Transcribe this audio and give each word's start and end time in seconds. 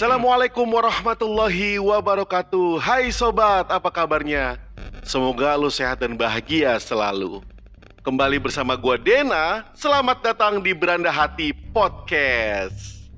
Assalamualaikum 0.00 0.64
warahmatullahi 0.64 1.76
wabarakatuh 1.76 2.80
Hai 2.80 3.12
sobat, 3.12 3.68
apa 3.68 3.92
kabarnya? 3.92 4.56
Semoga 5.04 5.52
lu 5.60 5.68
sehat 5.68 6.00
dan 6.00 6.16
bahagia 6.16 6.72
selalu 6.80 7.44
Kembali 8.00 8.40
bersama 8.40 8.80
gua 8.80 8.96
Dena 8.96 9.68
Selamat 9.76 10.24
datang 10.24 10.64
di 10.64 10.72
Beranda 10.72 11.12
Hati 11.12 11.52
Podcast 11.52 13.12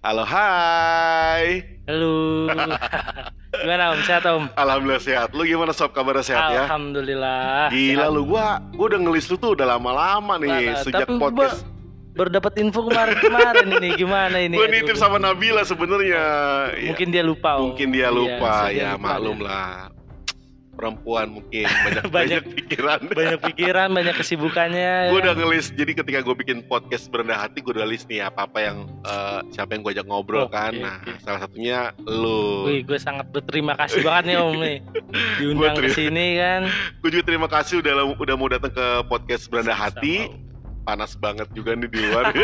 Halo 0.00 0.24
hai 0.24 1.68
Halo. 1.84 2.48
Gimana 3.60 3.92
Om? 3.92 4.00
Sehat 4.08 4.24
Om? 4.24 4.48
Alhamdulillah 4.56 5.04
sehat 5.04 5.28
Lu 5.36 5.44
gimana 5.44 5.76
sob 5.76 5.92
kabarnya 5.92 6.24
sehat 6.24 6.48
ya? 6.48 6.64
Alhamdulillah. 6.64 7.68
Gila 7.68 8.08
sehat. 8.08 8.16
lu 8.16 8.24
gua 8.24 8.64
Gua 8.72 8.88
udah 8.88 9.00
ngelis 9.04 9.28
lu 9.28 9.36
tuh 9.36 9.52
udah 9.52 9.76
lama-lama 9.76 10.40
nih 10.40 10.80
Parah, 10.80 10.80
Sejak 10.80 11.08
gua 11.12 11.28
podcast 11.28 11.75
Baru 12.16 12.32
dapat 12.32 12.56
info 12.56 12.80
kemarin-kemarin 12.82 13.68
ini 13.76 13.88
gimana 13.94 14.36
ini? 14.40 14.56
Gua 14.56 14.64
Aduh. 14.64 14.74
nitip 14.74 14.96
sama 14.96 15.16
Nabila 15.16 15.62
sebenarnya 15.62 16.24
Ya. 16.72 16.88
Mungkin 16.90 17.08
dia 17.10 17.22
lupa 17.22 17.60
Om. 17.60 17.72
Mungkin 17.72 17.88
dia 17.92 18.08
Iya, 18.08 18.10
lupa 18.10 18.52
ya 18.68 18.90
lupa 18.90 19.04
maklum 19.06 19.38
lah 19.40 19.92
perempuan 20.72 21.32
mungkin 21.32 21.64
banyak 21.88 22.04
banyak, 22.04 22.12
Banyak- 22.12 22.44
pikiran. 22.52 23.00
Banyak 23.08 23.40
pikiran, 23.42 23.88
banyak 23.90 24.12
kesibukannya. 24.20 25.08
gue 25.08 25.16
ya. 25.16 25.24
udah 25.24 25.34
ngelis 25.34 25.72
jadi 25.72 25.92
ketika 25.94 26.20
gue 26.20 26.36
bikin 26.36 26.60
podcast 26.62 27.08
berendah 27.08 27.36
hati 27.38 27.64
gue 27.64 27.72
udah 27.72 27.88
list 27.88 28.04
nih 28.06 28.20
apa 28.20 28.44
apa 28.44 28.58
yang 28.60 28.84
eh, 29.00 29.40
siapa 29.50 29.72
yang 29.72 29.80
gue 29.80 29.96
ajak 29.96 30.04
ngobrol 30.04 30.44
Oke, 30.44 30.52
kan 30.52 30.76
nah 30.76 31.00
oke. 31.00 31.16
salah 31.18 31.40
satunya 31.40 31.78
lu 31.98 32.68
Wih, 32.68 32.84
gue 32.84 32.98
sangat 32.98 33.24
berterima 33.28 33.72
kasih 33.74 34.04
banget 34.04 34.24
nih 34.26 34.36
Om 34.36 34.54
nih. 34.58 34.76
Diundang 35.40 35.76
ke 35.76 35.88
sini 35.90 36.26
kan. 36.36 36.68
gue 37.00 37.08
juga 37.10 37.24
terima 37.24 37.48
kasih 37.48 37.80
udah 37.80 37.92
udah 38.12 38.34
mau 38.36 38.48
datang 38.48 38.68
ke 38.68 38.86
podcast 39.08 39.48
berendah 39.48 39.72
hati. 39.72 40.28
Panas 40.86 41.12
banget 41.14 41.50
juga 41.50 41.74
nih 41.74 41.90
di 41.90 41.98
luar 42.00 42.30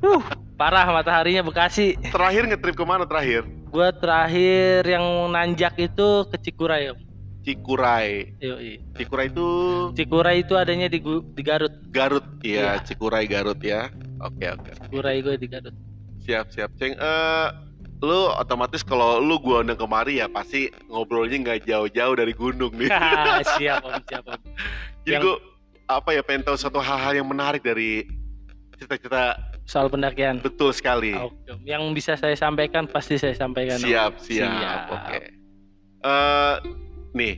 Uh, 0.00 0.20
parah 0.54 0.84
mataharinya 0.86 1.40
Bekasi. 1.40 1.96
terakhir 2.06 2.44
ngetrip 2.46 2.72
ke 2.72 2.84
mana 2.84 3.04
terakhir 3.04 3.44
Gue 3.68 3.88
terakhir 3.94 4.84
yang 4.84 5.02
nanjak 5.28 5.74
itu 5.76 6.08
ke 6.26 6.36
Cikuray 6.40 6.88
Om. 6.88 6.98
Cikuray 7.42 8.32
Yoi. 8.38 8.80
Cikuray 8.94 9.28
itu 9.28 9.48
Cikuray 9.92 10.36
itu 10.40 10.54
adanya 10.54 10.86
di, 10.86 11.00
di 11.00 11.42
Garut. 11.42 11.72
Garut 11.88 12.24
ya 12.40 12.76
Iya. 12.76 12.82
Cikuray 12.82 13.24
Garut 13.24 13.60
ya 13.60 13.88
oke 14.18 14.44
oke 14.50 14.70
Cikuray 14.80 15.20
gue 15.20 15.36
di 15.36 15.46
Garut. 15.46 15.74
Siap 16.20 16.48
siap 16.50 16.72
ceng. 16.74 16.94
Eh 16.94 17.48
lu 18.00 18.28
otomatis 18.30 18.80
kalau 18.80 19.16
lu 19.16 19.36
gua 19.38 19.60
undang 19.60 19.76
kemari 19.76 20.20
ya 20.20 20.28
pasti 20.28 20.68
ngobrolnya 20.86 21.36
nggak 21.38 21.64
jauh-jauh 21.64 22.14
dari 22.14 22.32
gunung 22.32 22.72
nih. 22.74 22.92
siap 23.56 23.80
Om, 23.80 23.96
siap 24.08 24.24
Om. 24.26 24.40
Jadi 25.02 25.08
yang- 25.10 25.22
gua 25.22 25.36
apa 25.84 26.16
ya 26.16 26.22
pengen 26.24 26.48
tahu 26.48 26.56
satu 26.56 26.80
hal-hal 26.80 27.20
yang 27.20 27.28
menarik 27.28 27.60
dari 27.60 28.08
cerita-cerita 28.76 29.36
Soal 29.64 29.88
pendakian. 29.88 30.44
betul 30.44 30.76
sekali. 30.76 31.16
Oke, 31.16 31.56
Om. 31.56 31.64
Yang 31.64 31.82
bisa 31.96 32.12
saya 32.20 32.36
sampaikan 32.36 32.84
pasti 32.84 33.16
saya 33.16 33.32
sampaikan. 33.32 33.80
Om. 33.80 33.88
siap 33.88 34.12
siap. 34.20 34.52
Siap. 34.52 34.80
Oke. 34.92 35.18
Eh 36.04 36.54
nih 37.16 37.34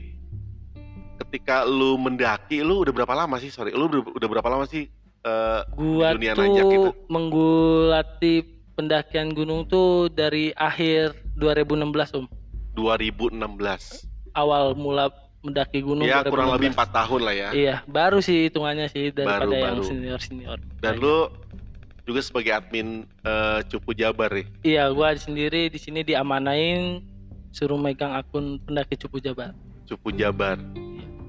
ketika 1.17 1.63
lu 1.63 1.95
mendaki 1.95 2.61
lu 2.63 2.83
udah 2.83 2.93
berapa 2.93 3.13
lama 3.15 3.35
sih 3.39 3.49
sorry 3.49 3.71
lu 3.73 3.87
udah, 3.89 4.27
berapa 4.27 4.47
lama 4.47 4.65
sih 4.67 4.87
eh 5.23 5.61
Gua 5.75 6.13
Dunia 6.13 6.33
tuh 6.35 6.43
nanjak 6.45 6.65
gitu. 6.67 6.89
menggulati 7.09 8.35
pendakian 8.77 9.33
gunung 9.33 9.65
tuh 9.65 10.07
dari 10.13 10.53
akhir 10.53 11.17
2016 11.39 12.17
Om. 12.21 12.25
2016 12.77 13.39
Awal 14.37 14.77
mula 14.77 15.09
mendaki 15.47 15.79
gunung 15.79 16.03
ya 16.03 16.21
2016. 16.21 16.29
kurang 16.29 16.49
lebih 16.51 16.69
empat 16.71 16.89
tahun 16.91 17.21
lah 17.21 17.33
ya 17.33 17.49
Iya, 17.51 17.75
baru 17.85 18.19
sih 18.19 18.37
hitungannya 18.45 18.87
sih 18.87 19.09
daripada 19.09 19.43
Baru, 19.43 19.51
yang 19.53 19.75
baru. 19.75 19.83
senior-senior. 19.83 20.57
dan 20.77 20.93
lu 20.95 21.31
juga 22.03 22.19
sebagai 22.19 22.51
admin 22.53 22.87
eh, 23.21 23.59
Cupu 23.65 23.91
Jabar 23.91 24.29
nih 24.29 24.47
Iya, 24.61 24.87
gua 24.89 25.11
sendiri 25.13 25.67
di 25.67 25.75
sini 25.75 26.01
diamanain 26.01 26.99
suruh 27.49 27.75
megang 27.75 28.11
akun 28.11 28.59
pendaki 28.61 28.93
Cupu 28.97 29.17
Jabar. 29.17 29.55
Cupu 29.83 30.11
Jabar. 30.11 30.59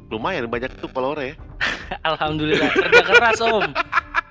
Lumayan 0.09 0.45
banyak 0.45 0.69
tuh 0.77 0.87
follower 0.87 1.21
ya. 1.23 1.35
Alhamdulillah 2.05 2.69
kerja 2.71 3.03
keras 3.03 3.39
Om. 3.39 3.65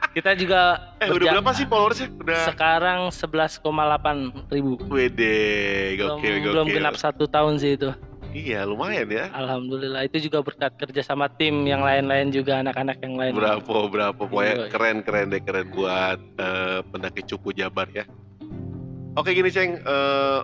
Kita 0.10 0.34
juga 0.34 0.94
Eh 0.98 1.08
udah 1.08 1.30
berapa 1.32 1.52
sih 1.54 1.64
followersnya? 1.64 2.10
Udah. 2.18 2.50
Sekarang 2.50 3.00
11,8 3.10 3.62
ribu. 4.50 4.82
Wede, 4.88 5.38
Belum, 5.94 6.18
gokil 6.18 6.34
gokil. 6.36 6.52
belum 6.52 6.68
genap 6.72 6.96
satu 6.98 7.26
tahun 7.26 7.58
sih 7.58 7.78
itu. 7.78 7.94
Iya 8.38 8.70
lumayan 8.70 9.10
ya. 9.10 9.26
Alhamdulillah 9.34 10.06
itu 10.06 10.30
juga 10.30 10.46
berkat 10.46 10.78
kerja 10.78 11.02
sama 11.02 11.26
tim 11.26 11.66
yang 11.66 11.82
lain-lain 11.82 12.30
juga 12.30 12.62
anak-anak 12.62 13.02
yang 13.02 13.18
lain. 13.18 13.32
Berapa 13.34 13.78
berapa 13.90 14.14
pokoknya 14.14 14.54
Iya, 14.54 14.62
iya. 14.62 14.70
keren 14.70 14.98
keren 15.02 15.28
deh 15.34 15.42
keren 15.42 15.66
buat 15.74 16.22
eh, 16.38 16.80
pendaki 16.94 17.26
Cupu 17.26 17.50
Jabar 17.58 17.90
ya. 17.90 18.06
Oke 19.18 19.34
gini 19.34 19.50
ceng, 19.50 19.82
eh, 19.82 20.40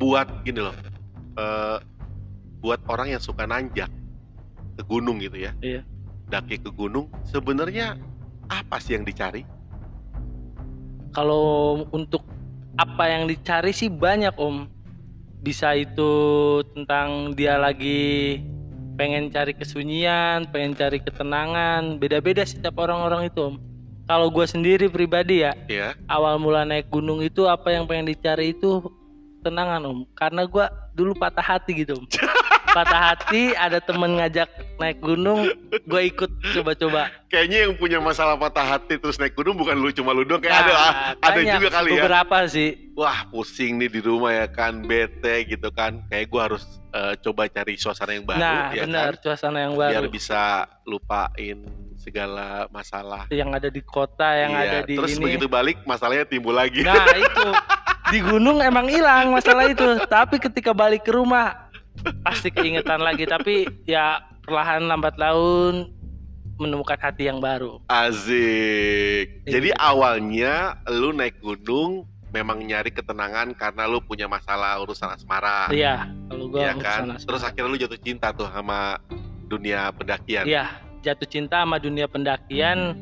buat 0.00 0.24
gini 0.48 0.64
loh, 0.64 0.72
eh, 1.36 1.76
buat 2.64 2.80
orang 2.88 3.12
yang 3.12 3.20
suka 3.20 3.44
nanjak 3.44 3.92
ke 4.80 4.82
gunung 4.88 5.20
gitu 5.20 5.36
ya. 5.36 5.52
Iya. 5.60 5.84
Daki 6.32 6.64
ke 6.64 6.72
gunung, 6.72 7.12
sebenarnya 7.28 8.00
apa 8.48 8.80
sih 8.80 8.96
yang 8.96 9.04
dicari? 9.04 9.44
Kalau 11.12 11.84
untuk 11.92 12.24
apa 12.80 13.04
yang 13.12 13.28
dicari 13.28 13.76
sih 13.76 13.92
banyak 13.92 14.32
Om. 14.40 14.64
Bisa 15.42 15.74
itu 15.74 16.12
tentang 16.72 17.34
dia 17.34 17.58
lagi 17.58 18.38
pengen 18.94 19.28
cari 19.34 19.52
kesunyian, 19.58 20.46
pengen 20.54 20.78
cari 20.78 21.02
ketenangan, 21.02 21.98
beda-beda 21.98 22.46
setiap 22.46 22.78
orang-orang 22.78 23.26
itu 23.26 23.50
Om. 23.50 23.56
Kalau 24.06 24.28
gue 24.30 24.46
sendiri 24.46 24.86
pribadi 24.90 25.46
ya, 25.46 25.54
Ya, 25.70 25.94
awal 26.10 26.38
mula 26.38 26.66
naik 26.66 26.90
gunung 26.90 27.22
itu 27.22 27.46
apa 27.46 27.70
yang 27.70 27.86
pengen 27.86 28.10
dicari 28.10 28.50
itu 28.50 28.82
tenangan 29.42 29.82
om. 29.86 29.98
Karena 30.14 30.46
gua 30.46 30.70
dulu 30.94 31.14
patah 31.18 31.42
hati 31.42 31.82
gitu 31.82 31.98
om 31.98 32.04
patah 32.72 33.00
hati 33.12 33.52
ada 33.52 33.78
temen 33.78 34.16
ngajak 34.16 34.48
naik 34.80 34.98
gunung 34.98 35.46
gue 35.70 36.02
ikut 36.08 36.30
coba-coba. 36.56 37.12
Kayaknya 37.28 37.58
yang 37.68 37.74
punya 37.76 37.98
masalah 38.00 38.34
patah 38.34 38.64
hati 38.66 38.96
terus 38.96 39.16
naik 39.16 39.36
gunung 39.36 39.54
bukan 39.54 39.76
lu 39.76 39.92
cuma 39.92 40.10
lu 40.10 40.24
doang, 40.24 40.40
kayak 40.40 40.52
Nah, 40.52 40.64
ada 40.64 40.76
ada 41.20 41.40
juga 41.40 41.68
kali 41.70 41.90
ya. 41.92 42.02
beberapa 42.02 42.36
sih. 42.48 42.70
Wah 42.92 43.24
pusing 43.28 43.80
nih 43.80 43.88
di 43.88 44.00
rumah 44.00 44.32
ya 44.34 44.46
kan 44.48 44.80
bete 44.82 45.46
gitu 45.46 45.68
kan. 45.70 46.00
Kayak 46.08 46.26
gua 46.28 46.40
harus 46.50 46.64
eh, 46.92 47.14
coba 47.20 47.48
cari 47.48 47.74
suasana 47.76 48.12
yang 48.12 48.24
baru 48.24 48.40
nah 48.40 48.68
ya 48.72 48.84
benar 48.84 49.12
kan? 49.16 49.22
suasana 49.24 49.58
yang 49.64 49.72
biar 49.76 50.02
baru 50.04 50.10
bisa 50.12 50.42
lupain 50.84 51.58
segala 51.96 52.66
masalah. 52.68 53.30
Yang 53.30 53.50
ada 53.62 53.68
di 53.70 53.82
kota 53.84 54.28
yang 54.34 54.52
Iya, 54.52 54.60
ada 54.66 54.78
di 54.82 54.94
terus 54.98 55.14
ini. 55.16 55.22
begitu 55.22 55.46
balik 55.46 55.78
masalahnya 55.86 56.26
timbul 56.26 56.56
lagi. 56.56 56.82
Nah 56.82 57.06
itu. 57.14 57.48
Di 58.10 58.18
gunung 58.20 58.58
emang 58.60 58.90
hilang 58.90 59.30
masalah 59.32 59.70
itu. 59.70 59.86
Tapi 60.04 60.36
ketika 60.36 60.74
balik 60.74 61.06
ke 61.06 61.14
rumah 61.14 61.61
pasti 62.22 62.48
keingetan 62.48 63.00
lagi 63.00 63.24
tapi 63.24 63.64
ya 63.84 64.18
perlahan 64.42 64.86
lambat 64.86 65.14
laun 65.16 65.92
menemukan 66.58 66.98
hati 66.98 67.26
yang 67.26 67.38
baru 67.38 67.82
Azik. 67.90 69.42
Jadi 69.46 69.70
Iya. 69.74 69.78
awalnya 69.78 70.54
lu 70.86 71.10
naik 71.10 71.38
gunung 71.38 72.06
memang 72.32 72.64
nyari 72.64 72.88
ketenangan 72.88 73.52
karena 73.52 73.84
lu 73.84 74.00
punya 74.00 74.24
masalah 74.24 74.80
urusan 74.80 75.10
asmara. 75.10 75.68
iya 75.68 76.08
kalau 76.30 76.48
gue 76.48 76.60
Iya 76.64 76.74
kan? 76.80 77.02
Terus 77.20 77.42
akhirnya 77.44 77.68
lu 77.68 77.78
jatuh 77.78 78.00
cinta 78.00 78.32
tuh 78.32 78.48
sama 78.48 78.96
dunia 79.46 79.92
pendakian. 79.92 80.48
Iya, 80.48 80.72
jatuh 81.04 81.28
cinta 81.28 81.60
sama 81.60 81.76
dunia 81.76 82.08
pendakian 82.08 82.96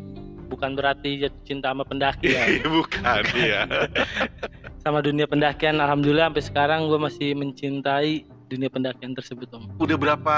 bukan 0.50 0.74
berarti 0.74 1.22
jatuh 1.22 1.42
cinta 1.46 1.70
sama 1.70 1.86
pendakian. 1.86 2.58
Bukan, 2.74 3.22
iya. 3.38 3.70
sama 4.82 4.98
dunia 4.98 5.30
pendakian, 5.30 5.78
alhamdulillah 5.78 6.26
sampai 6.34 6.42
sekarang 6.42 6.80
gue 6.90 6.98
masih 6.98 7.38
mencintai 7.38 8.26
dunia 8.50 8.66
pendakian 8.66 9.14
tersebut 9.14 9.46
om. 9.54 9.62
Udah 9.78 9.94
berapa 9.94 10.36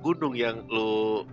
gunung 0.00 0.32
yang 0.32 0.64
lu 0.66 1.28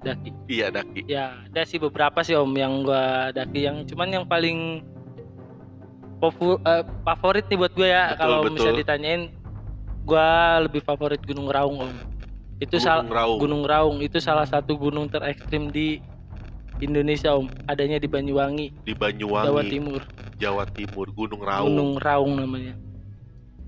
Daki. 0.00 0.32
iya 0.48 0.72
daki? 0.72 1.04
Ya, 1.06 1.44
ada 1.44 1.62
sih 1.62 1.76
beberapa 1.76 2.18
sih 2.20 2.34
om 2.34 2.50
yang 2.50 2.82
gue 2.82 3.04
daki 3.30 3.60
yang 3.62 3.84
cuman 3.84 4.08
yang 4.10 4.24
paling 4.24 4.80
popu- 6.18 6.58
eh, 6.58 6.82
favorit 7.04 7.44
nih 7.46 7.58
buat 7.60 7.72
gue 7.72 7.86
ya 7.86 8.16
kalau 8.16 8.42
bisa 8.48 8.72
ditanyain 8.72 9.28
gue 10.00 10.28
lebih 10.64 10.80
favorit 10.82 11.20
Gunung 11.22 11.46
Raung 11.46 11.78
om. 11.78 11.94
Itu 12.58 12.76
sal- 12.76 13.04
Gunung 13.04 13.14
Raung. 13.14 13.38
Gunung 13.38 13.64
Raung 13.64 13.98
itu 14.00 14.18
salah 14.18 14.44
satu 14.44 14.74
gunung 14.74 15.06
terekstrim 15.06 15.68
di 15.68 16.00
Indonesia 16.80 17.36
om. 17.36 17.46
Adanya 17.68 18.00
di 18.00 18.08
Banyuwangi, 18.08 18.72
di 18.82 18.96
Banyuwangi, 18.96 19.46
Jawa 19.46 19.62
Timur. 19.62 20.00
Jawa 20.40 20.64
Timur, 20.66 21.06
Gunung 21.12 21.42
Raung. 21.44 21.68
Gunung 21.68 21.92
Raung 22.00 22.32
namanya. 22.34 22.72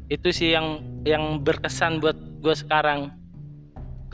Itu 0.08 0.30
sih 0.30 0.54
yang 0.54 0.82
yang 1.02 1.42
berkesan 1.42 2.02
buat 2.02 2.16
gue 2.16 2.54
sekarang. 2.54 3.10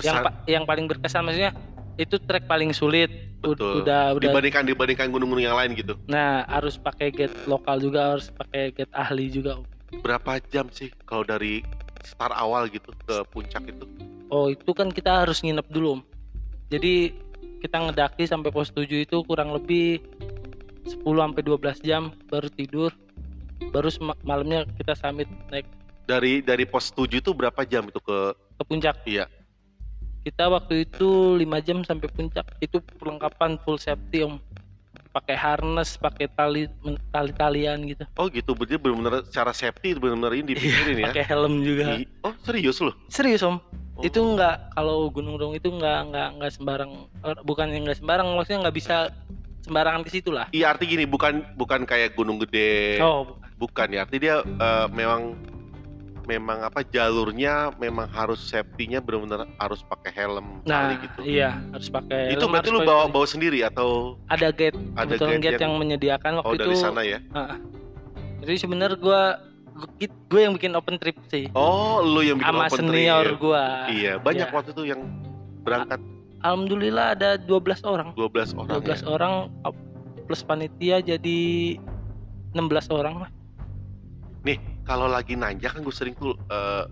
Yang 0.01 0.17
Kesan- 0.21 0.25
pa- 0.27 0.39
yang 0.47 0.65
paling 0.65 0.87
berkesan 0.87 1.23
maksudnya 1.27 1.53
itu 1.99 2.17
trek 2.23 2.47
paling 2.47 2.71
sulit. 2.71 3.11
Betul. 3.39 3.87
Udah 3.87 4.19
udah. 4.19 4.31
dibandingkan 4.31 4.67
dibandingkan 4.67 5.09
gunung-gunung 5.15 5.47
yang 5.47 5.55
lain 5.55 5.75
gitu. 5.79 5.95
Nah 6.11 6.43
harus 6.51 6.75
pakai 6.75 7.15
gate 7.15 7.35
lokal 7.47 7.79
juga 7.79 8.19
harus 8.19 8.31
pakai 8.35 8.75
gate 8.75 8.91
ahli 8.91 9.31
juga. 9.31 9.63
Berapa 10.03 10.43
jam 10.51 10.67
sih 10.75 10.91
kalau 11.07 11.23
dari 11.23 11.63
start 12.03 12.35
awal 12.35 12.67
gitu 12.67 12.91
ke 13.07 13.23
puncak 13.31 13.63
itu? 13.71 13.87
Oh 14.29 14.51
itu 14.51 14.71
kan 14.75 14.91
kita 14.91 15.23
harus 15.27 15.41
nginep 15.43 15.67
dulu. 15.71 15.99
Om. 15.99 16.03
Jadi 16.69 17.15
kita 17.59 17.79
ngedaki 17.91 18.23
sampai 18.27 18.55
pos 18.55 18.71
7 18.71 18.87
itu 19.03 19.19
kurang 19.27 19.51
lebih 19.51 19.99
10 20.87 21.03
sampai 21.03 21.43
12 21.43 21.79
jam 21.83 22.15
baru 22.31 22.49
tidur. 22.51 22.93
baru 23.75 23.91
malamnya 24.23 24.63
kita 24.79 24.95
summit 24.95 25.27
naik 25.51 25.67
Dari 26.09 26.41
dari 26.41 26.65
pos 26.65 26.89
7 26.89 27.21
itu 27.21 27.31
berapa 27.31 27.61
jam 27.63 27.85
itu 27.85 28.01
ke 28.01 28.19
ke 28.33 28.65
puncak 28.65 28.97
Iya. 29.05 29.29
kita 30.19 30.49
waktu 30.49 30.83
itu 30.83 31.09
lima 31.37 31.57
jam 31.59 31.81
sampai 31.81 32.09
puncak 32.09 32.49
itu 32.59 32.81
perlengkapan 32.97 33.61
full 33.61 33.77
safety 33.77 34.25
om 34.25 34.41
pakai 35.11 35.33
harness 35.35 35.97
pakai 35.97 36.29
tali 36.29 36.65
tali 37.09 37.33
talian 37.33 37.85
gitu 37.87 38.05
Oh 38.15 38.27
gitu, 38.27 38.53
berarti 38.53 38.77
benar-benar 38.77 39.21
secara 39.23 39.53
safety 39.53 39.95
benar-benar 39.95 40.33
ini 40.35 40.53
dipikirin 40.55 40.97
ya. 40.99 41.07
pakai 41.07 41.25
helm 41.25 41.61
juga 41.61 41.85
I- 41.95 42.09
Oh 42.21 42.33
serius 42.41 42.77
loh? 42.79 42.97
serius 43.07 43.41
om 43.43 43.61
Oh. 43.95 44.01
itu 44.01 44.17
nggak 44.17 44.73
kalau 44.73 45.09
gunung 45.09 45.37
dong 45.37 45.53
itu 45.53 45.69
nggak 45.69 45.99
nggak 46.09 46.29
nggak 46.37 46.53
sembarang 46.53 46.93
or- 47.21 47.43
bukan 47.43 47.67
yang 47.69 47.83
nggak 47.83 47.99
sembarang 47.99 48.27
maksudnya 48.31 48.61
nggak 48.65 48.77
bisa 48.77 48.97
sembarangan 49.61 50.03
ke 50.03 50.11
situ 50.11 50.31
lah 50.31 50.47
Iya 50.51 50.71
arti 50.71 50.87
gini, 50.87 51.05
bukan 51.05 51.43
bukan 51.55 51.83
kayak 51.83 52.15
gunung 52.15 52.39
gede, 52.39 52.97
oh 52.99 53.27
bukan. 53.27 53.49
bukan 53.59 53.89
ya. 53.91 54.01
Arti 54.03 54.17
dia 54.19 54.39
eh, 54.41 54.87
memang 54.89 55.35
memang 56.29 56.61
apa 56.61 56.85
jalurnya 56.85 57.73
memang 57.75 58.05
harus 58.13 58.37
safety-nya 58.45 59.01
benar-benar 59.01 59.49
harus 59.57 59.81
pakai 59.83 60.13
helm 60.13 60.61
nah 60.63 60.93
tali 60.93 60.95
gitu. 61.01 61.21
iya 61.25 61.57
harus 61.73 61.89
pakai 61.89 62.37
Itu 62.37 62.45
helm, 62.45 62.53
berarti 62.53 62.69
lu 62.69 62.81
bawa 62.85 63.09
bawa 63.09 63.25
sendiri 63.25 63.65
atau 63.65 64.21
ada 64.29 64.53
gate 64.53 64.77
ada 64.95 65.17
gate 65.17 65.41
gate, 65.41 65.57
yang- 65.57 65.73
yang 65.73 65.75
menyediakan 65.75 66.33
waktu 66.39 66.49
oh 66.49 66.55
dari 66.55 66.69
itu 66.69 66.77
sana 66.77 67.01
ya? 67.01 67.19
jadi 68.39 68.55
sebenarnya 68.61 69.01
gua 69.01 69.23
gue 70.29 70.41
yang 70.43 70.53
bikin 70.53 70.75
open 70.75 70.99
trip 70.99 71.17
sih 71.27 71.49
Oh, 71.55 72.03
lu 72.03 72.21
yang 72.21 72.37
bikin 72.37 72.51
sama 72.51 72.67
open 72.67 72.79
senior 72.85 73.25
trip. 73.25 73.39
gua 73.41 73.65
Iya, 73.89 74.13
banyak 74.21 74.47
Iya. 74.47 74.55
waktu 74.55 74.71
itu 74.75 74.83
yang 74.85 75.01
berangkat 75.65 76.01
alhamdulillah 76.39 77.17
ada 77.17 77.41
12 77.41 77.81
orang 77.83 78.13
12 78.13 78.53
orang 78.53 78.69
12 78.77 79.01
ya. 79.01 79.07
orang 79.09 79.33
plus 80.25 80.45
panitia 80.45 81.01
jadi 81.01 81.41
16 82.53 82.61
orang 82.91 83.25
lah 83.25 83.31
Kalau 84.89 85.07
lagi 85.07 85.37
nanjak 85.37 85.77
kan 85.77 85.85
gue 85.85 85.93
sering 85.93 86.17
tuh 86.17 86.33
eh, 86.49 86.85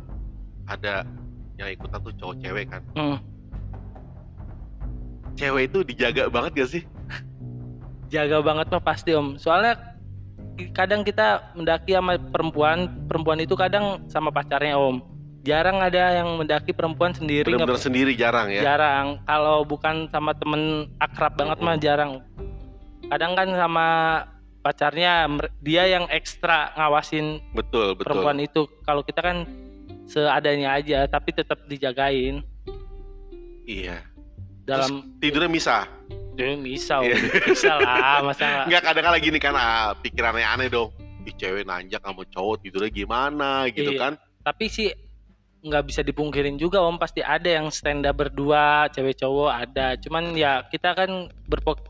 ada 0.69 1.09
yang 1.57 1.73
ikutan 1.73 1.99
tuh 2.05 2.13
cowok 2.21 2.37
cewek 2.45 2.67
kan. 2.69 2.83
Hmm. 2.93 3.19
Cewek 5.37 5.73
itu 5.73 5.79
dijaga 5.81 6.29
banget 6.29 6.53
gak 6.61 6.71
sih? 6.77 6.83
jaga 8.07 8.39
banget 8.43 8.67
mah 8.71 8.83
pasti 8.83 9.11
om 9.19 9.35
soalnya 9.37 9.75
kadang 10.73 11.03
kita 11.05 11.53
mendaki 11.53 11.93
sama 11.93 12.17
perempuan 12.17 12.89
perempuan 13.11 13.43
itu 13.43 13.53
kadang 13.59 14.07
sama 14.09 14.31
pacarnya 14.33 14.79
om 14.79 15.03
jarang 15.47 15.79
ada 15.79 16.23
yang 16.23 16.39
mendaki 16.39 16.75
perempuan 16.75 17.15
sendiri 17.15 17.47
Benar-benar 17.47 17.79
sendiri 17.79 18.13
jarang 18.19 18.51
ya. 18.51 18.63
jarang 18.63 19.23
kalau 19.27 19.63
bukan 19.63 20.11
sama 20.11 20.35
temen 20.35 20.91
akrab 20.99 21.35
banget 21.39 21.59
mah 21.63 21.77
jarang 21.79 22.23
kadang 23.07 23.39
kan 23.39 23.49
sama 23.55 23.87
pacarnya 24.67 25.31
dia 25.63 25.87
yang 25.87 26.11
ekstra 26.11 26.75
ngawasin 26.75 27.39
Betul, 27.55 27.95
betul. 27.95 28.03
perempuan 28.03 28.43
itu 28.43 28.67
kalau 28.83 29.07
kita 29.07 29.23
kan 29.23 29.47
seadanya 30.05 30.75
aja 30.75 31.07
tapi 31.07 31.31
tetap 31.31 31.63
dijagain 31.65 32.43
Iya. 33.63 34.03
dalam 34.63 35.19
Tidurnya 35.19 35.47
misah. 35.47 35.87
bisa 36.59 36.99
om. 36.99 37.07
Iya. 37.07 37.17
bisa 37.47 37.73
lah 37.79 38.19
masa 38.21 38.43
nggak 38.45 38.65
Enggak 38.67 38.83
kadang 38.83 39.05
kadang 39.07 39.23
gini 39.23 39.39
kan 39.39 39.55
ah, 39.55 39.95
pikirannya 39.97 40.43
aneh 40.45 40.67
dong. 40.67 40.91
Ih 41.23 41.33
cewek 41.33 41.63
nanjak 41.63 42.03
sama 42.03 42.23
cowok 42.27 42.61
tidurnya 42.61 42.91
gimana 42.93 43.51
gitu 43.71 43.95
Iya. 43.95 44.03
kan. 44.03 44.13
tapi 44.43 44.67
sih 44.67 44.91
nggak 45.67 45.85
bisa 45.85 46.01
dipungkirin 46.01 46.55
juga 46.55 46.79
om 46.79 46.95
pasti 46.95 47.19
ada 47.19 47.45
yang 47.45 47.67
stand 47.69 48.03
up 48.03 48.15
berdua 48.15 48.87
cewek 48.89 49.17
cowok 49.17 49.51
ada 49.51 49.99
cuman 49.99 50.33
ya 50.33 50.63
kita 50.65 50.95
kan 50.95 51.27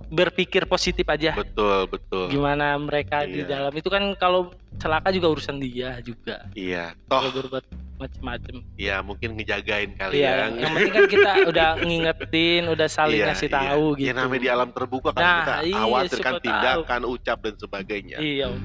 berpikir 0.08 0.64
positif 0.64 1.04
aja 1.04 1.36
Betul, 1.36 1.84
betul. 1.86 2.26
gimana 2.28 2.72
mereka 2.76 3.22
di 3.22 3.36
Iya. 3.38 3.48
dalam 3.60 3.72
itu 3.72 3.86
kan 3.86 4.00
kalau 4.14 4.48
celaka 4.76 5.12
juga 5.12 5.28
urusan 5.30 5.56
dia 5.58 6.00
juga 6.00 6.48
Iya. 6.52 6.96
kalau 7.04 7.28
Toh 7.28 7.36
berbuat 7.38 7.64
macem-macem 7.96 8.54
ya 8.76 9.00
mungkin 9.00 9.36
ngejagain 9.36 9.92
kali 9.92 10.20
iya 10.20 10.32
ya. 10.46 10.46
yang 10.52 10.72
penting 10.74 10.92
kan 10.92 11.04
kita 11.06 11.30
udah 11.50 11.68
ngingetin 11.78 12.62
udah 12.66 12.88
saling 12.88 13.18
Iya, 13.18 13.26
ngasih 13.30 13.48
iya. 13.48 13.56
tahu 13.58 13.84
gitu 13.94 14.06
Ya 14.06 14.12
namanya 14.12 14.40
di 14.40 14.50
alam 14.50 14.68
terbuka 14.70 15.08
kan 15.10 15.20
Nah, 15.20 15.36
kita 15.38 15.54
iya, 15.62 15.76
khawatir 15.78 16.18
kan 16.18 16.32
siapa 16.32 16.44
tindakan, 16.44 17.00
ucap 17.04 17.38
dan 17.40 17.54
sebagainya. 17.56 18.16
iya 18.18 18.46
om 18.48 18.60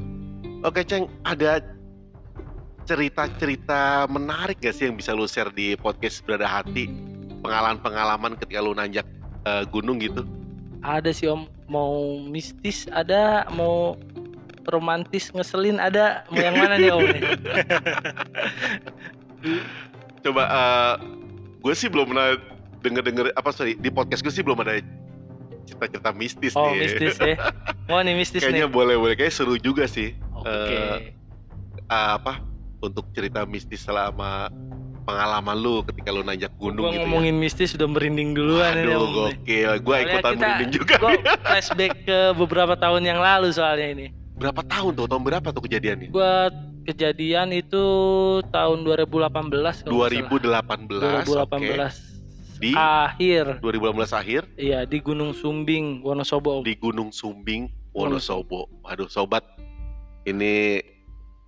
Oke 0.62 0.86
Ceng, 0.86 1.10
ada 1.24 1.58
cerita-cerita 2.84 4.06
menarik 4.06 4.58
gak 4.58 4.74
sih 4.74 4.86
yang 4.86 4.96
bisa 4.96 5.12
lu 5.12 5.26
share 5.26 5.50
di 5.50 5.74
podcast 5.76 6.22
Berada 6.22 6.46
Hati? 6.46 6.90
Pengalaman-pengalaman 7.40 8.38
ketika 8.38 8.60
lu 8.60 8.74
nanjak 8.74 9.06
eh, 9.44 9.64
gunung 9.68 9.98
gitu? 9.98 10.26
ada 10.82 11.14
sih 11.14 11.30
om 11.30 11.46
mau 11.70 11.94
mistis 12.26 12.90
ada 12.90 13.46
mau 13.54 13.94
romantis 14.66 15.30
ngeselin 15.30 15.78
ada 15.78 16.26
mau 16.26 16.42
yang 16.42 16.58
mana 16.58 16.74
nih 16.74 16.90
om 16.90 17.06
Coba, 20.22 20.44
gue 21.62 21.74
sih 21.74 21.86
belum 21.86 22.14
pernah 22.14 22.38
denger-denger, 22.82 23.34
apa 23.34 23.50
sorry, 23.50 23.74
di 23.74 23.90
podcast 23.90 24.22
gue 24.22 24.34
sih 24.34 24.42
belum 24.42 24.58
ada 24.58 24.82
cerita-cerita 25.66 26.10
mistis 26.14 26.54
Oh 26.54 26.74
nih. 26.74 26.78
mistis 26.82 27.18
ya. 27.18 27.38
Mau 27.90 28.02
nih 28.02 28.18
mistis 28.18 28.42
Kayaknya 28.42 28.66
nih. 28.66 28.74
boleh-boleh, 28.74 29.14
kayaknya 29.14 29.34
seru 29.34 29.56
juga 29.58 29.86
sih. 29.86 30.18
Oke. 30.34 30.50
eh, 30.50 30.98
Ah, 31.86 32.16
apa, 32.16 32.40
untuk 32.82 33.06
cerita 33.12 33.46
mistis 33.46 33.82
selama 33.82 34.50
pengalaman 35.02 35.56
lu 35.56 35.82
ketika 35.84 36.10
lu 36.10 36.22
nanjak 36.22 36.54
gunung 36.56 36.84
Gua 36.84 36.92
gitu 36.92 37.02
ngomongin 37.04 37.36
mistis 37.36 37.74
sudah 37.74 37.86
merinding 37.86 38.32
ya. 38.32 38.36
duluan 38.36 38.72
ini. 38.76 38.86
Aduh, 38.88 39.00
Om. 39.00 39.14
gokil. 39.16 39.72
Gue 39.80 39.96
ikutan 40.00 40.32
kita- 40.32 40.42
merinding 40.44 40.72
juga. 40.72 40.94
Gua 40.98 41.12
flashback 41.46 41.94
ke 42.04 42.20
beberapa 42.36 42.74
tahun 42.76 43.02
yang 43.04 43.20
lalu 43.20 43.50
soalnya 43.50 43.88
ini. 43.92 44.08
Berapa 44.36 44.62
tahun 44.64 44.92
tuh? 44.96 45.06
Tahun 45.06 45.22
berapa 45.22 45.48
tuh 45.48 45.64
kejadiannya? 45.64 46.10
Gua 46.10 46.50
kejadian 46.82 47.50
itu 47.52 47.84
tahun 48.48 48.82
2018 48.82 49.86
kalau 49.86 50.02
nggak 50.02 50.10
2018. 50.42 51.30
salah. 51.30 51.46
oke. 51.46 51.62
2018 51.62 52.10
Di 52.58 52.72
akhir. 52.74 53.46
2018 53.58 54.14
akhir 54.16 54.42
Iya, 54.54 54.86
di 54.86 54.98
Gunung 55.00 55.34
Sumbing, 55.34 56.02
Wonosobo. 56.02 56.62
Di 56.62 56.74
Gunung 56.76 57.10
Sumbing, 57.10 57.66
Wonosobo. 57.92 58.70
Aduh, 58.84 59.06
sobat. 59.08 59.42
Ini 60.22 60.78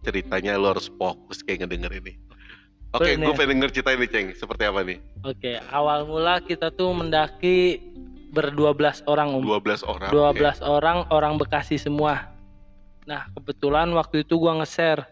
ceritanya 0.04 0.60
lo 0.60 0.76
harus 0.76 0.92
fokus 0.94 1.40
kayak 1.42 1.64
ngedenger 1.66 2.04
ini. 2.04 2.14
Oke, 2.94 3.18
Bener. 3.18 3.26
gue 3.26 3.34
pengen 3.34 3.52
denger 3.58 3.70
cerita 3.74 3.90
ini, 3.90 4.06
Ceng. 4.06 4.28
Seperti 4.38 4.70
apa 4.70 4.86
nih? 4.86 5.02
Oke, 5.26 5.58
awal 5.74 6.06
mula 6.06 6.38
kita 6.46 6.70
tuh 6.70 6.94
mendaki 6.94 7.82
berdua 8.30 8.78
belas 8.78 9.02
orang, 9.10 9.34
Om. 9.34 9.42
12 9.42 9.82
orang. 9.82 10.10
12 10.14 10.62
orang 10.62 10.98
orang 11.10 11.34
Bekasi 11.42 11.82
semua. 11.82 12.30
Nah, 13.10 13.34
kebetulan 13.34 13.90
waktu 13.98 14.22
itu 14.22 14.38
gua 14.38 14.62
nge-share 14.62 15.10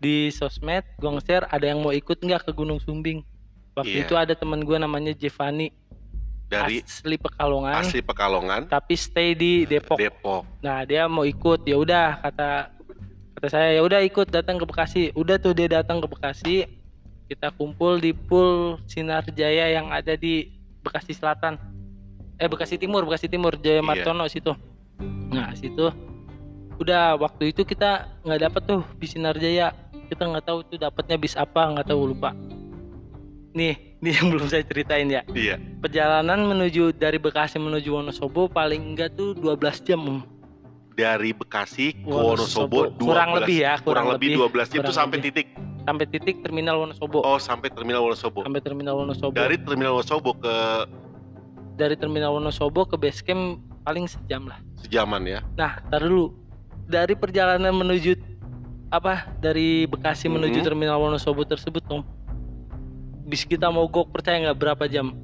di 0.00 0.32
sosmed, 0.32 0.88
gua 0.96 1.20
nge-share 1.20 1.44
ada 1.52 1.68
yang 1.68 1.84
mau 1.84 1.92
ikut 1.92 2.16
nggak 2.16 2.48
ke 2.48 2.52
Gunung 2.56 2.80
Sumbing. 2.80 3.20
Waktu 3.76 4.00
Iya. 4.00 4.04
itu 4.08 4.14
ada 4.16 4.32
teman 4.32 4.64
gua 4.64 4.80
namanya 4.80 5.12
Jevani. 5.12 5.76
Dari 6.50 6.82
asli 6.82 7.14
Pekalongan, 7.14 7.78
asli 7.78 8.02
Pekalongan, 8.02 8.66
tapi 8.66 8.98
stay 8.98 9.38
di 9.38 9.68
Depok. 9.70 9.94
Depok. 10.02 10.42
Nah, 10.58 10.82
dia 10.82 11.06
mau 11.06 11.22
ikut, 11.22 11.62
ya 11.62 11.78
udah 11.78 12.18
kata 12.26 12.74
kata 13.40 13.56
saya 13.56 13.68
ya 13.72 13.80
udah 13.80 14.04
ikut 14.04 14.28
datang 14.28 14.60
ke 14.60 14.68
Bekasi. 14.68 15.16
Udah 15.16 15.40
tuh 15.40 15.56
dia 15.56 15.64
datang 15.64 15.96
ke 16.04 16.06
Bekasi. 16.12 16.68
Kita 17.24 17.48
kumpul 17.56 17.96
di 17.96 18.12
pool 18.12 18.76
Sinar 18.84 19.24
Jaya 19.32 19.72
yang 19.72 19.88
ada 19.88 20.12
di 20.12 20.52
Bekasi 20.84 21.16
Selatan. 21.16 21.56
Eh 22.36 22.44
Bekasi 22.44 22.76
Timur, 22.76 23.08
Bekasi 23.08 23.32
Timur 23.32 23.56
Jaya 23.56 23.80
Iya. 23.80 23.88
Martono 23.88 24.28
situ. 24.28 24.52
Nah, 25.32 25.56
situ 25.56 25.88
udah 26.80 27.16
waktu 27.20 27.52
itu 27.52 27.64
kita 27.64 28.08
nggak 28.24 28.40
dapet 28.44 28.62
tuh 28.68 28.80
bis 29.00 29.16
Sinar 29.16 29.36
Jaya. 29.40 29.72
Kita 30.12 30.28
nggak 30.28 30.44
tahu 30.44 30.58
tuh 30.68 30.76
dapatnya 30.76 31.16
bis 31.16 31.32
apa, 31.32 31.72
nggak 31.72 31.88
tahu 31.88 32.12
lupa. 32.12 32.36
Nih, 33.56 33.76
nih 34.04 34.12
yang 34.20 34.36
belum 34.36 34.52
saya 34.52 34.64
ceritain 34.68 35.08
ya. 35.08 35.24
Iya. 35.32 35.56
Perjalanan 35.80 36.44
menuju 36.44 36.92
dari 36.92 37.16
Bekasi 37.16 37.56
menuju 37.56 37.88
Wonosobo 37.88 38.52
paling 38.52 38.96
enggak 38.96 39.16
tuh 39.16 39.32
12 39.32 39.88
jam. 39.88 40.24
Dari 40.92 41.30
Bekasi 41.32 41.94
ke 41.96 42.06
Wonosobo. 42.06 42.90
Wonosobo 42.90 42.98
12. 42.98 43.08
Kurang 43.08 43.30
lebih 43.34 43.56
ya, 43.58 43.72
kurang, 43.78 43.84
kurang 43.84 44.06
lebih 44.14 44.28
lebih, 44.36 44.52
12 44.52 44.68
itu 44.68 44.78
kurang 44.80 44.92
sampai 44.92 45.18
lebih. 45.18 45.30
titik 45.32 45.46
sampai 45.80 46.06
titik 46.06 46.36
terminal 46.40 46.76
Wonosobo. 46.78 47.18
oh 47.20 47.38
sampai 47.38 47.68
terminal 47.68 48.00
Wonosobo. 48.02 48.40
Sampai 48.44 48.60
terminal 48.60 48.94
Wonosobo. 48.96 49.32
Dari 49.32 49.56
terminal 49.56 49.92
Wonosobo 49.94 50.30
ke 50.34 50.54
dari 51.74 51.96
terminal 51.96 52.30
Wonosobo 52.32 52.84
ke 52.84 52.94
base 52.94 53.20
camp 53.20 53.58
paling 53.80 54.04
sejam 54.04 54.44
lah. 54.44 54.60
sejaman 54.76 55.24
ya. 55.24 55.40
Nah, 55.54 55.80
tar 55.88 56.00
dulu. 56.00 56.36
Dari 56.84 57.14
perjalanan 57.14 57.72
menuju 57.72 58.18
apa? 58.88 59.30
Dari 59.38 59.86
Bekasi 59.86 60.26
menuju 60.26 60.60
Mhm. 60.60 60.66
terminal 60.66 60.98
Wonosobo 60.98 61.42
tersebut, 61.42 61.80
Om. 61.86 62.02
Bis 63.24 63.46
kita 63.46 63.70
mogok 63.70 64.10
percaya 64.10 64.42
nggak 64.42 64.58
berapa 64.58 64.84
jam? 64.84 65.14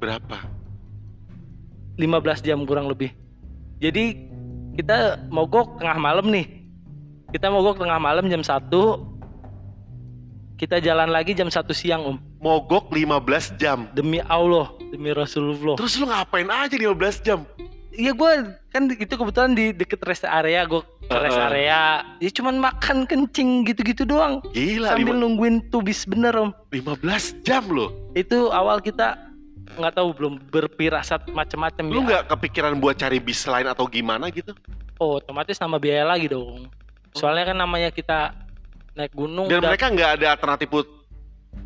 Berapa? 0.00 0.42
15 1.94 2.40
jam 2.40 2.64
kurang 2.64 2.88
lebih. 2.88 3.12
Jadi 3.78 4.29
kita 4.76 5.18
mogok 5.28 5.78
tengah 5.80 5.98
malam 5.98 6.26
nih. 6.28 6.46
Kita 7.30 7.46
mogok 7.48 7.78
tengah 7.78 7.98
malam 7.98 8.26
jam 8.26 8.42
1. 8.42 8.68
Kita 10.58 10.76
jalan 10.76 11.08
lagi 11.08 11.32
jam 11.32 11.48
1 11.48 11.56
siang, 11.72 12.02
Om. 12.04 12.16
Mogok 12.40 12.92
15 12.92 13.56
jam. 13.56 13.88
Demi 13.96 14.20
Allah, 14.20 14.68
demi 14.92 15.14
Rasulullah. 15.14 15.78
Terus 15.78 15.96
lu 15.96 16.06
ngapain 16.08 16.48
aja 16.48 16.74
15 16.76 17.20
jam? 17.24 17.46
iya 17.90 18.14
gue 18.14 18.32
kan 18.70 18.86
itu 18.86 19.12
kebetulan 19.12 19.52
di 19.52 19.74
deket 19.74 20.00
rest 20.06 20.22
area 20.22 20.62
gue 20.64 20.80
ke 20.80 21.16
rest 21.20 21.36
area 21.36 22.06
ya 22.22 22.30
cuman 22.30 22.56
makan 22.56 23.02
kencing 23.04 23.66
gitu-gitu 23.66 24.06
doang 24.06 24.38
Gila, 24.54 24.94
sambil 24.94 25.18
lima- 25.18 25.20
nungguin 25.26 25.68
tuh 25.68 25.82
bis 25.82 26.06
bener 26.06 26.32
om 26.32 26.50
15 26.70 27.42
jam 27.42 27.66
loh. 27.66 27.90
itu 28.14 28.48
awal 28.54 28.78
kita 28.78 29.18
nggak 29.72 29.94
tahu 29.94 30.08
belum 30.12 30.34
berpirasat 30.46 31.28
macam-macam 31.28 31.84
Lu 31.86 32.00
ya. 32.00 32.06
nggak 32.06 32.22
kepikiran 32.28 32.74
buat 32.76 32.94
cari 32.94 33.18
bis 33.18 33.44
lain 33.44 33.66
atau 33.66 33.84
gimana 33.84 34.26
gitu? 34.28 34.52
oh 34.96 35.16
otomatis 35.16 35.56
nama 35.56 35.76
biaya 35.76 36.04
lagi 36.04 36.28
dong 36.28 36.68
soalnya 37.12 37.48
kan 37.48 37.56
namanya 37.56 37.88
kita 37.88 38.36
naik 38.92 39.10
gunung 39.10 39.46
Dan 39.46 39.60
udah- 39.60 39.70
mereka 39.72 39.86
nggak 39.88 40.10
ada 40.16 40.26
alternatif 40.30 40.68
buat 40.68 40.86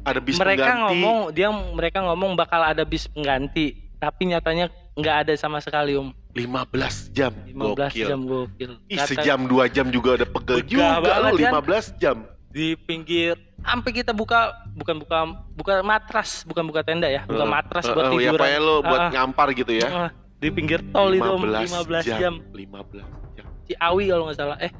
ada 0.02 0.20
bis 0.20 0.36
mereka 0.36 0.64
pengganti. 0.64 0.80
ngomong 0.84 1.18
dia 1.32 1.48
mereka 1.50 1.98
ngomong 2.02 2.32
bakal 2.34 2.60
ada 2.60 2.84
bis 2.84 3.04
pengganti 3.04 3.74
tapi 3.96 4.22
nyatanya 4.26 4.68
nggak 4.94 5.16
ada 5.26 5.32
sama 5.34 5.58
sekali 5.58 5.96
om 5.96 6.12
15 6.34 7.10
jam. 7.10 7.30
15 7.46 7.94
Gokil. 7.94 8.06
jam 8.10 8.20
gokil 8.22 8.72
Ih, 8.86 8.98
sejam 9.00 9.46
dua 9.46 9.64
jam 9.66 9.86
juga 9.86 10.18
ada 10.18 10.26
pegel 10.26 10.66
juga 10.66 10.98
banget, 10.98 11.30
lu 11.30 11.36
kan? 11.38 11.52
15 11.62 11.86
jam. 11.96 12.16
Di 12.54 12.78
pinggir 12.86 13.34
sampai 13.66 13.90
kita 13.90 14.14
buka 14.14 14.54
bukan 14.78 15.02
buka 15.02 15.18
buka 15.58 15.72
matras 15.82 16.46
bukan 16.46 16.62
buka 16.70 16.86
tenda 16.86 17.10
ya 17.10 17.26
buka 17.26 17.42
matras 17.42 17.82
Heeh, 17.90 17.96
buat 17.98 18.06
ya 18.06 18.30
tiduran 18.30 18.38
pakai 18.46 18.58
lo 18.62 18.76
buat 18.78 19.02
ah. 19.02 19.10
ngampar 19.10 19.48
gitu 19.58 19.72
ya. 19.74 19.88
Ah, 19.90 20.10
di 20.38 20.48
pinggir 20.54 20.78
tol 20.94 21.10
itu 21.10 21.26
om 21.26 21.42
15 21.42 22.06
jam. 22.06 22.38
15 22.54 23.34
jam. 23.34 23.46
Ciawi 23.66 24.04
kalau 24.06 24.30
nggak 24.30 24.38
salah 24.38 24.56
eh 24.62 24.70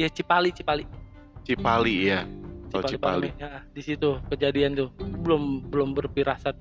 ya 0.00 0.08
Cipali 0.08 0.48
Cipali 0.56 0.88
Cipali 1.44 1.96
ya. 2.08 2.24
Oh, 2.70 2.80
Cipali. 2.86 3.34
Ya, 3.36 3.66
di 3.74 3.82
situ 3.82 4.16
kejadian 4.32 4.78
tuh 4.78 4.88
belum 5.20 5.68
belum 5.68 5.92
berpirasat 5.92 6.56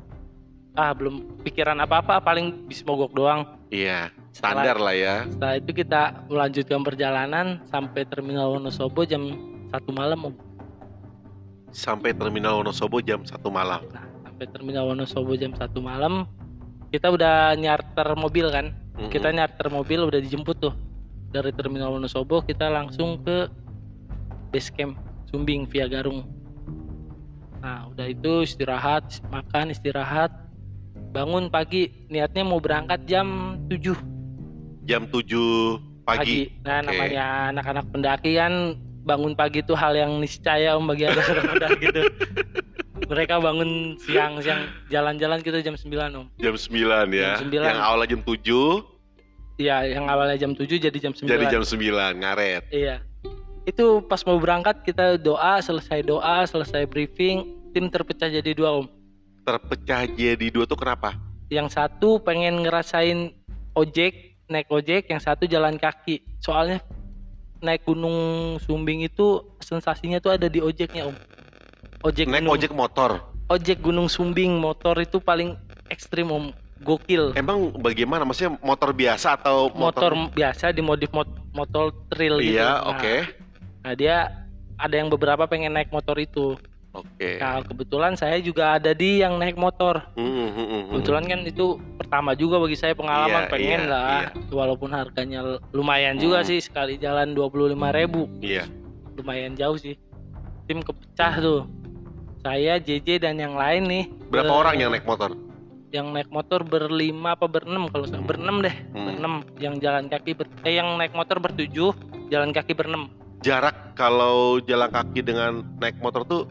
ah 0.75 0.91
belum 0.91 1.39
pikiran 1.47 1.79
apa 1.79 2.03
apa 2.03 2.19
paling 2.19 2.67
bis 2.67 2.83
mogok 2.83 3.15
doang 3.15 3.47
Iya, 3.69 4.09
standar 4.33 4.81
lah 4.81 4.97
ya. 4.97 5.15
setelah 5.29 5.55
itu 5.61 5.71
kita 5.85 6.01
melanjutkan 6.25 6.81
perjalanan 6.81 7.61
sampai 7.69 8.01
terminal 8.09 8.57
Wonosobo 8.57 9.05
jam 9.05 9.29
satu 9.69 9.91
malam 9.91 10.19
om 10.31 10.35
Sampai 11.69 12.17
terminal 12.17 12.57
Wonosobo 12.57 12.97
jam 12.97 13.21
1 13.21 13.29
malam. 13.45 13.85
nah, 13.93 14.01
sampai 14.25 14.45
terminal 14.49 14.89
Wonosobo 14.89 15.37
jam 15.37 15.53
satu 15.53 15.79
malam 15.79 16.25
kita 16.89 17.13
udah 17.13 17.53
nyarter 17.53 18.09
mobil 18.17 18.49
kan 18.49 18.73
Mm-mm. 18.97 19.13
kita 19.13 19.29
nyarter 19.29 19.69
mobil 19.69 20.01
udah 20.01 20.17
dijemput 20.17 20.57
tuh 20.57 20.73
dari 21.29 21.53
terminal 21.53 21.93
Wonosobo 21.93 22.41
kita 22.41 22.65
langsung 22.67 23.21
ke 23.21 23.45
base 24.49 24.73
camp 24.73 24.97
Sumbing 25.29 25.69
via 25.69 25.85
Garung 25.85 26.25
nah 27.61 27.85
udah 27.85 28.09
itu 28.09 28.41
istirahat 28.41 29.21
makan 29.29 29.69
istirahat 29.69 30.33
bangun 31.13 31.53
pagi 31.53 32.07
niatnya 32.09 32.41
mau 32.41 32.57
berangkat 32.57 33.05
jam 33.05 33.59
7 33.69 33.93
jam 34.89 35.05
7 35.05 36.01
pagi. 36.01 36.49
nah 36.65 36.81
Oke. 36.81 36.87
namanya 36.89 37.23
anak-anak 37.53 37.85
pendaki 37.93 38.33
kan 38.33 38.73
bangun 39.09 39.33
pagi 39.33 39.65
itu 39.65 39.73
hal 39.73 39.97
yang 39.97 40.21
niscaya 40.21 40.77
om 40.77 40.85
bagi 40.85 41.09
anak-anak 41.09 41.43
pendaki 41.57 41.85
itu 41.89 42.01
mereka 43.09 43.41
bangun 43.41 43.97
siang-siang 43.97 44.69
jalan-jalan 44.93 45.41
kita 45.41 45.65
jam 45.65 45.73
9 45.73 45.89
om 46.13 46.25
Jam 46.37 46.53
9 46.53 47.09
ya. 47.09 47.41
Jam 47.41 47.49
9. 47.49 47.65
Yang 47.65 47.81
awalnya 47.81 48.07
jam 48.13 48.21
7 48.21 48.99
Iya, 49.59 49.77
yang 49.91 50.05
awalnya 50.07 50.37
jam 50.39 50.51
7 50.55 50.69
jadi 50.79 50.97
jam 51.01 51.11
9 51.11 51.25
jadi 51.25 51.45
jam 51.51 51.63
9 51.65 52.21
ngaret. 52.21 52.63
Iya. 52.71 53.03
Itu 53.67 53.99
pas 54.07 54.23
mau 54.23 54.39
berangkat 54.39 54.87
kita 54.87 55.19
doa, 55.19 55.59
selesai 55.59 56.05
doa, 56.07 56.47
selesai 56.47 56.87
briefing, 56.87 57.59
tim 57.75 57.91
terpecah 57.91 58.31
jadi 58.31 58.55
dua 58.55 58.81
om. 58.81 58.87
Terpecah 59.43 60.07
jadi 60.15 60.47
dua 60.47 60.63
tuh 60.63 60.79
kenapa? 60.79 61.19
Yang 61.51 61.75
satu 61.75 62.23
pengen 62.23 62.63
ngerasain 62.63 63.35
ojek, 63.75 64.39
naik 64.47 64.71
ojek, 64.71 65.11
yang 65.11 65.19
satu 65.19 65.43
jalan 65.43 65.75
kaki. 65.75 66.23
Soalnya 66.39 66.79
naik 67.59 67.83
gunung 67.87 68.17
Sumbing 68.63 69.03
itu 69.03 69.43
sensasinya 69.59 70.19
tuh 70.23 70.35
ada 70.35 70.47
di 70.47 70.59
ojeknya 70.63 71.11
om. 71.11 71.15
Ojek 71.99 72.31
Naik 72.31 72.47
gunung, 72.47 72.55
ojek 72.55 72.71
motor. 72.71 73.11
ojek 73.51 73.77
gunung 73.83 74.07
Sumbing 74.07 74.55
motor 74.55 74.95
itu 74.99 75.19
paling 75.19 75.59
ekstrim 75.91 76.31
om, 76.31 76.55
gokil. 76.79 77.35
Emang 77.35 77.75
bagaimana? 77.75 78.23
Maksudnya 78.23 78.55
motor 78.63 78.95
biasa 78.95 79.35
atau 79.35 79.67
motor, 79.75 80.15
motor? 80.15 80.31
biasa 80.31 80.71
dimodif 80.71 81.11
mot 81.11 81.27
motor 81.51 81.91
trail 82.07 82.39
gitu. 82.39 82.55
Iya, 82.55 82.79
Nah, 82.79 82.95
oke. 82.95 83.15
Nah 83.83 83.93
dia 83.97 84.17
ada 84.79 84.95
yang 84.95 85.11
beberapa 85.11 85.43
pengen 85.49 85.75
naik 85.75 85.91
motor 85.91 86.15
itu. 86.15 86.55
Oke. 86.89 87.37
Nah 87.37 87.61
kebetulan 87.61 88.17
saya 88.17 88.41
juga 88.41 88.75
ada 88.75 88.91
di 88.91 89.21
yang 89.21 89.37
naik 89.37 89.53
motor. 89.53 90.09
Hmm, 90.17 90.49
hmm. 90.49 90.81
Kebetulan 90.89 91.23
kan 91.29 91.39
itu 91.45 91.65
pertama 91.95 92.33
juga 92.33 92.57
bagi 92.57 92.73
saya 92.73 92.97
pengalaman 92.97 93.45
Iya, 93.45 93.51
pengen 93.51 93.81
iya, 93.85 93.89
lah. 93.89 94.21
Walaupun 94.49 94.89
harganya 94.89 95.39
lumayan 95.69 96.17
juga 96.17 96.41
Hmm. 96.41 96.49
sih 96.49 96.59
sekali 96.59 96.97
jalan 96.97 97.37
25.000 97.37 97.93
ribu, 97.93 98.25
Iya. 98.41 98.65
lumayan 99.13 99.53
jauh 99.53 99.77
sih. 99.77 99.93
Tim 100.65 100.81
kepecah 100.81 101.33
tuh. 101.37 101.61
Saya 102.39 102.79
JJ 102.79 103.21
dan 103.21 103.37
yang 103.37 103.53
lain 103.53 103.85
nih. 103.85 104.03
Berapa 104.31 104.49
ber- 104.49 104.59
orang 104.59 104.75
yang 104.79 104.89
naik 104.89 105.05
motor? 105.05 105.35
Yang 105.89 106.07
naik 106.09 106.29
motor 106.29 106.61
berlima 106.61 107.33
apa 107.33 107.45
berenam 107.45 107.85
kalau 107.85 108.05
Hmm. 108.07 108.25
berenam 108.25 108.61
deh, 108.61 108.73
Hmm. 108.89 109.05
berenam. 109.05 109.33
Yang 109.57 109.75
jalan 109.79 110.05
kaki 110.07 110.31
ber- 110.33 110.57
eh 110.63 110.73
yang 110.73 110.97
naik 110.97 111.13
motor 111.13 111.37
bertujuh, 111.37 111.93
jalan 112.29 112.49
kaki 112.49 112.73
berenam. 112.73 113.13
Jarak 113.39 113.93
kalau 113.93 114.57
jalan 114.59 114.89
kaki 114.89 115.21
dengan 115.21 115.63
naik 115.77 115.95
motor 115.99 116.23
tuh 116.23 116.43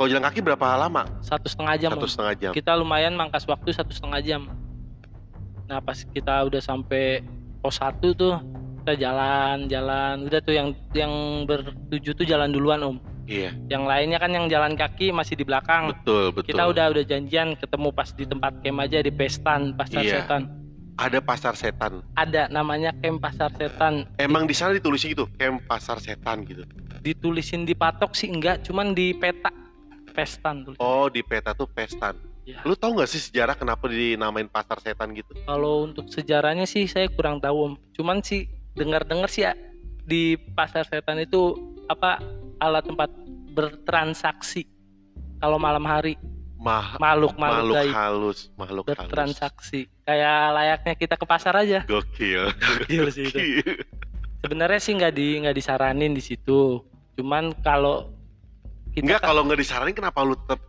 kalau 0.00 0.08
jalan 0.08 0.24
kaki 0.24 0.40
berapa 0.40 0.64
lama? 0.80 1.04
Satu 1.20 1.44
setengah 1.44 1.76
jam. 1.76 1.90
Satu 1.92 2.08
setengah 2.08 2.34
jam. 2.40 2.52
kita 2.56 2.72
lumayan 2.72 3.12
mangkas 3.12 3.44
waktu 3.44 3.68
satu 3.68 3.92
setengah 3.92 4.24
jam. 4.24 4.48
Nah 5.68 5.76
pas 5.84 6.00
kita 6.08 6.48
udah 6.48 6.56
sampai 6.56 7.20
pos 7.60 7.76
satu 7.76 8.16
tuh 8.16 8.40
kita 8.80 8.96
jalan-jalan, 8.96 10.24
udah 10.24 10.40
tuh 10.40 10.56
yang 10.56 10.72
yang 10.96 11.44
bertujuh 11.44 12.16
tuh 12.16 12.24
jalan 12.24 12.48
duluan 12.48 12.80
om. 12.80 12.96
Iya, 13.28 13.52
Yang 13.68 13.84
lainnya 13.84 14.18
kan 14.18 14.32
yang 14.32 14.48
jalan 14.48 14.72
kaki 14.72 15.12
masih 15.12 15.36
di 15.36 15.44
belakang. 15.44 15.92
betul 15.92 16.32
betul. 16.32 16.48
Kita 16.48 16.64
udah 16.64 16.96
udah 16.96 17.04
janjian 17.04 17.52
ketemu 17.60 17.92
pas 17.92 18.08
di 18.16 18.24
tempat 18.24 18.56
camp 18.64 18.80
aja 18.80 19.04
di 19.04 19.12
Pestan 19.12 19.76
Pasar 19.76 20.00
Iya. 20.00 20.24
Setan. 20.24 20.42
ada 20.96 21.16
pasar 21.20 21.56
setan. 21.56 22.00
Ada 22.16 22.48
namanya 22.48 22.96
camp 23.04 23.20
Pasar 23.20 23.52
Setan. 23.52 24.08
Emang 24.16 24.48
di 24.48 24.56
sana 24.56 24.72
ditulisnya 24.72 25.12
gitu, 25.12 25.28
camp 25.36 25.60
pasar 25.68 26.00
setan 26.00 26.40
gitu. 26.48 26.64
Ditulisin 27.04 27.68
di 27.68 27.76
patok 27.76 28.16
sih 28.16 28.32
enggak, 28.32 28.64
cuman 28.64 28.96
di 28.96 29.12
peta 29.12 29.48
Pestan 30.10 30.66
tulis. 30.66 30.78
Oh, 30.82 31.06
di 31.08 31.22
peta 31.22 31.54
tuh 31.54 31.70
pestan. 31.70 32.18
Ya. 32.48 32.60
Lu 32.66 32.74
tahu 32.74 32.98
nggak 32.98 33.10
sih 33.10 33.20
sejarah 33.20 33.54
kenapa 33.54 33.86
dinamain 33.86 34.48
pasar 34.48 34.80
setan 34.82 35.12
gitu? 35.14 35.30
Kalau 35.46 35.86
untuk 35.86 36.08
sejarahnya 36.10 36.66
sih 36.66 36.88
saya 36.90 37.06
kurang 37.12 37.38
tahu 37.38 37.56
om. 37.70 37.74
Cuman 37.94 38.24
sih 38.24 38.48
dengar-dengar 38.74 39.30
sih 39.30 39.46
ya, 39.46 39.54
di 40.02 40.34
pasar 40.56 40.82
setan 40.88 41.20
itu 41.22 41.54
apa 41.86 42.18
alat 42.58 42.82
tempat 42.86 43.10
bertransaksi. 43.54 44.66
Kalau 45.40 45.56
malam 45.56 45.84
hari 45.88 46.16
Mah 46.60 47.00
makhluk 47.00 47.40
makhluk 47.40 47.72
gaib 47.72 47.96
halus, 47.96 48.52
makhluk 48.52 48.84
halus. 48.84 49.00
bertransaksi. 49.00 49.88
Kayak 50.04 50.40
layaknya 50.52 50.92
kita 50.92 51.14
ke 51.16 51.24
pasar 51.24 51.56
aja. 51.56 51.80
Gokil. 51.88 52.52
Gokil 52.52 53.04
sih 53.08 53.24
itu. 53.32 53.40
Sebenarnya 54.44 54.80
sih 54.80 54.92
nggak 54.92 55.12
di 55.16 55.40
nggak 55.40 55.56
disaranin 55.56 56.12
di 56.12 56.20
situ. 56.20 56.84
Cuman 57.16 57.56
kalau 57.64 58.12
kita 59.00 59.06
Enggak 59.08 59.20
kan 59.20 59.28
kalau 59.28 59.42
nggak 59.44 59.58
disaranin 59.58 59.94
kenapa 59.94 60.18
lu 60.20 60.36
tetap 60.36 60.60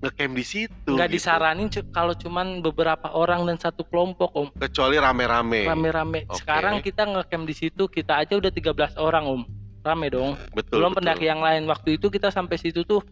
ngecamp 0.00 0.32
di 0.32 0.44
situ? 0.44 0.90
nggak 0.90 1.08
gitu? 1.08 1.16
disaranin 1.16 1.68
kalau 1.90 2.12
cuman 2.14 2.46
beberapa 2.60 3.08
orang 3.10 3.44
dan 3.44 3.56
satu 3.56 3.84
kelompok 3.84 4.30
om 4.34 4.48
Kecuali 4.54 4.96
rame-rame. 4.96 5.64
rame-rame. 5.64 6.20
Oke. 6.26 6.40
Sekarang 6.40 6.80
kita 6.80 7.04
ngecamp 7.04 7.44
di 7.44 7.54
situ 7.54 7.82
kita 7.86 8.18
aja 8.18 8.34
udah 8.34 8.48
13 8.48 8.96
orang 8.98 9.24
om. 9.24 9.42
Rame 9.80 10.08
dong. 10.08 10.32
Betul. 10.50 10.80
belum 10.80 10.90
betul. 10.90 10.98
pendaki 10.98 11.24
yang 11.24 11.40
lain 11.40 11.64
waktu 11.64 11.96
itu 11.96 12.08
kita 12.08 12.28
sampai 12.28 12.56
situ 12.56 12.80
tuh 12.82 13.04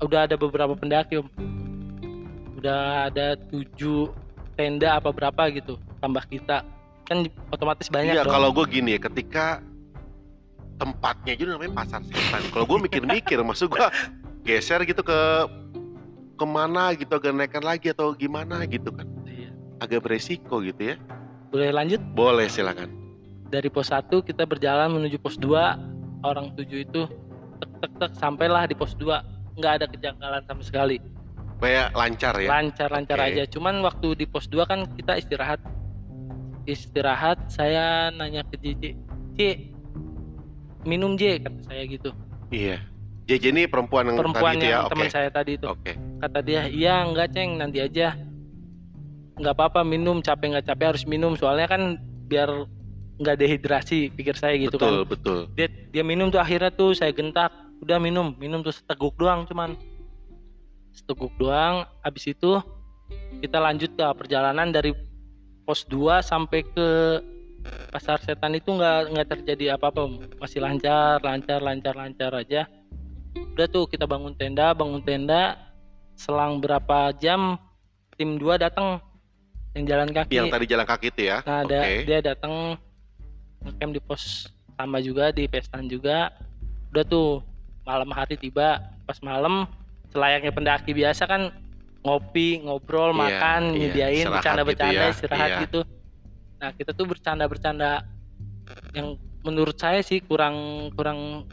udah 0.00 0.26
ada 0.26 0.34
beberapa 0.34 0.74
pendaki 0.74 1.16
om 1.16 1.30
udah 2.56 3.06
ada 3.06 3.36
tujuh 3.44 4.10
tenda 4.54 4.96
apa 4.96 5.10
berapa 5.10 5.42
gitu 5.50 5.76
tambah 5.98 6.24
kita 6.24 6.64
kan 7.04 7.22
otomatis 7.48 7.86
banyak 7.86 8.10
Iya, 8.12 8.24
dong 8.24 8.32
kalau 8.32 8.48
gue 8.50 8.64
gini 8.66 8.96
ya, 8.96 9.00
ketika 9.02 9.60
tempatnya 10.78 11.32
aja 11.38 11.44
namanya 11.54 11.72
pasar 11.84 12.00
setan. 12.06 12.42
Kalau 12.50 12.66
gue 12.66 12.78
mikir-mikir, 12.90 13.38
maksud 13.40 13.70
gue 13.70 13.86
geser 14.44 14.82
gitu 14.84 15.00
ke 15.00 15.18
ke 16.34 16.46
mana 16.46 16.90
gitu 16.98 17.14
agak 17.14 17.30
naikkan 17.30 17.62
lagi 17.62 17.94
atau 17.94 18.10
gimana 18.12 18.66
gitu 18.66 18.90
kan. 18.90 19.06
Iya. 19.24 19.50
agak 19.82 20.06
beresiko 20.06 20.62
gitu 20.62 20.94
ya. 20.94 20.96
Boleh 21.54 21.70
lanjut? 21.70 22.02
Boleh 22.14 22.50
silakan. 22.50 22.90
Dari 23.50 23.70
pos 23.70 23.94
1 23.94 24.10
kita 24.26 24.42
berjalan 24.42 24.90
menuju 24.90 25.22
pos 25.22 25.38
2 25.38 26.26
orang 26.26 26.50
tujuh 26.58 26.82
itu 26.82 27.06
tek 27.62 27.70
tek 27.78 27.92
tek 28.02 28.12
sampailah 28.18 28.66
di 28.66 28.74
pos 28.74 28.98
2 28.98 29.06
nggak 29.54 29.72
ada 29.78 29.86
kejanggalan 29.86 30.42
sama 30.50 30.62
sekali. 30.66 30.98
Kayak 31.62 31.94
lancar 31.94 32.34
ya? 32.42 32.48
Lancar 32.50 32.88
lancar 32.90 33.18
Oke. 33.22 33.26
aja. 33.30 33.42
Cuman 33.46 33.78
waktu 33.86 34.08
di 34.18 34.26
pos 34.26 34.50
2 34.50 34.66
kan 34.66 34.90
kita 34.98 35.22
istirahat. 35.22 35.62
Istirahat 36.64 37.38
saya 37.52 38.08
nanya 38.10 38.42
ke 38.48 38.56
JJ 38.58 38.82
J 39.36 39.40
minum 40.84 41.16
J 41.18 41.42
kata 41.44 41.60
saya 41.68 41.82
gitu. 41.88 42.10
Iya. 42.52 42.78
JJ 43.24 43.44
ini 43.56 43.62
perempuan 43.64 44.04
yang 44.12 44.20
perempuan 44.20 44.60
tadi 44.60 44.68
itu 44.68 44.68
ya? 44.68 44.76
yang 44.84 44.92
teman 44.92 45.08
saya 45.08 45.28
tadi 45.32 45.56
itu. 45.56 45.66
Oke. 45.66 45.96
Kata 46.20 46.38
dia 46.44 46.68
iya 46.68 47.00
enggak 47.00 47.32
ceng 47.32 47.56
nanti 47.56 47.80
aja. 47.80 48.12
Nggak 49.40 49.54
apa-apa 49.56 49.80
minum 49.82 50.20
capek 50.20 50.54
nggak 50.54 50.66
capek 50.68 50.86
harus 50.94 51.04
minum 51.08 51.32
soalnya 51.34 51.66
kan 51.66 51.96
biar 52.28 52.68
nggak 53.16 53.36
dehidrasi 53.40 54.12
pikir 54.12 54.34
saya 54.36 54.58
gitu 54.58 54.74
betul, 54.74 55.06
kan. 55.06 55.10
betul. 55.10 55.38
dia 55.54 55.70
dia 55.94 56.02
minum 56.02 56.34
tuh 56.34 56.42
akhirnya 56.42 56.74
tuh 56.74 56.98
saya 56.98 57.14
gentak 57.14 57.54
udah 57.78 58.02
minum 58.02 58.34
minum 58.36 58.60
tuh 58.60 58.76
seteguk 58.76 59.16
doang 59.16 59.48
cuman. 59.48 59.74
Seteguk 60.94 61.32
doang 61.40 61.88
habis 62.04 62.28
itu 62.28 62.60
kita 63.40 63.58
lanjut 63.58 63.90
ke 63.96 64.04
perjalanan 64.14 64.70
dari 64.70 64.92
pos 65.64 65.88
2 65.88 66.20
sampai 66.20 66.60
ke 66.62 66.88
pasar 67.90 68.20
setan 68.20 68.52
itu 68.56 68.68
nggak 68.74 69.14
nggak 69.14 69.28
terjadi 69.38 69.78
apa-apa 69.78 70.04
masih 70.36 70.60
lancar 70.60 71.22
lancar 71.24 71.60
lancar 71.64 71.94
lancar 71.96 72.32
aja 72.36 72.68
udah 73.34 73.66
tuh 73.66 73.88
kita 73.88 74.04
bangun 74.04 74.36
tenda 74.36 74.76
bangun 74.76 75.00
tenda 75.00 75.56
selang 76.14 76.62
berapa 76.62 77.10
jam 77.18 77.58
tim 78.14 78.38
2 78.38 78.60
datang 78.60 79.02
yang 79.74 79.84
jalan 79.90 80.08
kaki 80.14 80.32
Yang 80.38 80.54
tadi 80.54 80.64
jalan 80.70 80.86
kaki 80.86 81.06
itu 81.10 81.22
ya. 81.26 81.38
Nah, 81.42 81.66
Oke. 81.66 81.74
ada 81.74 81.78
dia 82.06 82.18
datang 82.22 82.78
ngecamp 83.66 83.90
di 83.90 84.00
pos 84.00 84.46
sama 84.78 85.02
juga 85.02 85.34
di 85.34 85.50
pestan 85.50 85.90
juga. 85.90 86.30
Udah 86.94 87.02
tuh 87.02 87.42
malam 87.82 88.06
hari 88.14 88.38
tiba, 88.38 88.78
pas 89.02 89.18
malam 89.18 89.66
selayaknya 90.14 90.54
pendaki 90.54 90.94
biasa 90.94 91.26
kan 91.26 91.50
ngopi, 92.06 92.62
ngobrol, 92.62 93.10
Iya, 93.10 93.18
makan, 93.18 93.62
iya. 93.74 93.78
nyediain 93.82 94.26
bercanda-bercanda, 94.30 94.92
gitu 94.94 95.02
ya, 95.02 95.10
istirahat 95.10 95.50
iya. 95.50 95.62
gitu. 95.66 95.80
Nah, 96.64 96.72
kita 96.72 96.96
tuh 96.96 97.04
bercanda-bercanda 97.04 98.08
yang 98.96 99.20
menurut 99.44 99.76
saya 99.76 100.00
sih 100.00 100.24
kurang 100.24 100.88
kurang 100.96 101.44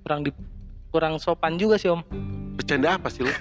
kurang 0.00 0.24
di 0.24 0.32
kurang 0.88 1.20
sopan 1.20 1.60
juga 1.60 1.76
sih, 1.76 1.92
Om. 1.92 2.00
Bercanda 2.56 2.96
apa 2.96 3.12
sih 3.12 3.20
lu? 3.20 3.32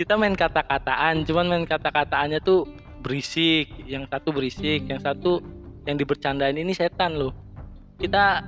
Kita 0.00 0.16
main 0.16 0.32
kata-kataan, 0.32 1.28
cuman 1.28 1.44
main 1.52 1.64
kata-kataannya 1.68 2.40
tuh 2.40 2.64
berisik, 3.04 3.68
yang 3.84 4.08
satu 4.08 4.32
berisik, 4.32 4.88
yang 4.88 5.04
satu 5.04 5.44
yang 5.84 6.00
dibercandain 6.00 6.56
ini 6.56 6.72
setan 6.72 7.20
loh. 7.20 7.36
Kita 8.00 8.40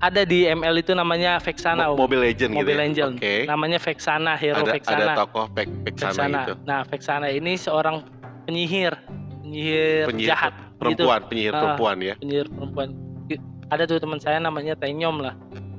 ada 0.00 0.22
di 0.24 0.48
ML 0.48 0.80
itu 0.80 0.96
namanya 0.96 1.36
Vexana, 1.44 1.92
Mo-. 1.92 2.08
Mobile 2.08 2.32
Legend 2.32 2.56
gitu. 2.56 2.60
Mobile 2.64 2.80
ya? 2.80 2.84
Legend. 2.88 3.12
Oke. 3.20 3.34
Namanya 3.44 3.78
Vexana, 3.84 4.32
hero 4.32 4.64
Ada 4.64 4.72
Vexana. 4.80 5.04
ada 5.12 5.20
tokoh 5.20 5.46
Peksana 5.52 5.84
Vexana. 5.84 6.40
gitu. 6.40 6.54
Nah, 6.64 6.80
Vexana 6.88 7.26
ini 7.28 7.52
seorang 7.60 7.96
penyihir, 8.48 8.96
penyihir, 9.46 10.04
Penyihir 10.10 10.28
jahat 10.34 10.52
gitu. 10.52 10.74
Perempuan, 11.06 11.20
penyihir 11.30 11.52
Ah. 11.52 11.60
perempuan 11.62 11.96
ya. 12.02 12.14
Penyihir 12.18 12.48
perempuan. 12.50 12.88
Ada 13.66 13.82
tuh 13.82 13.98
teman 13.98 14.18
saya 14.18 14.38
namanya 14.38 14.74
Tenyom 14.74 15.18
lah. 15.18 15.34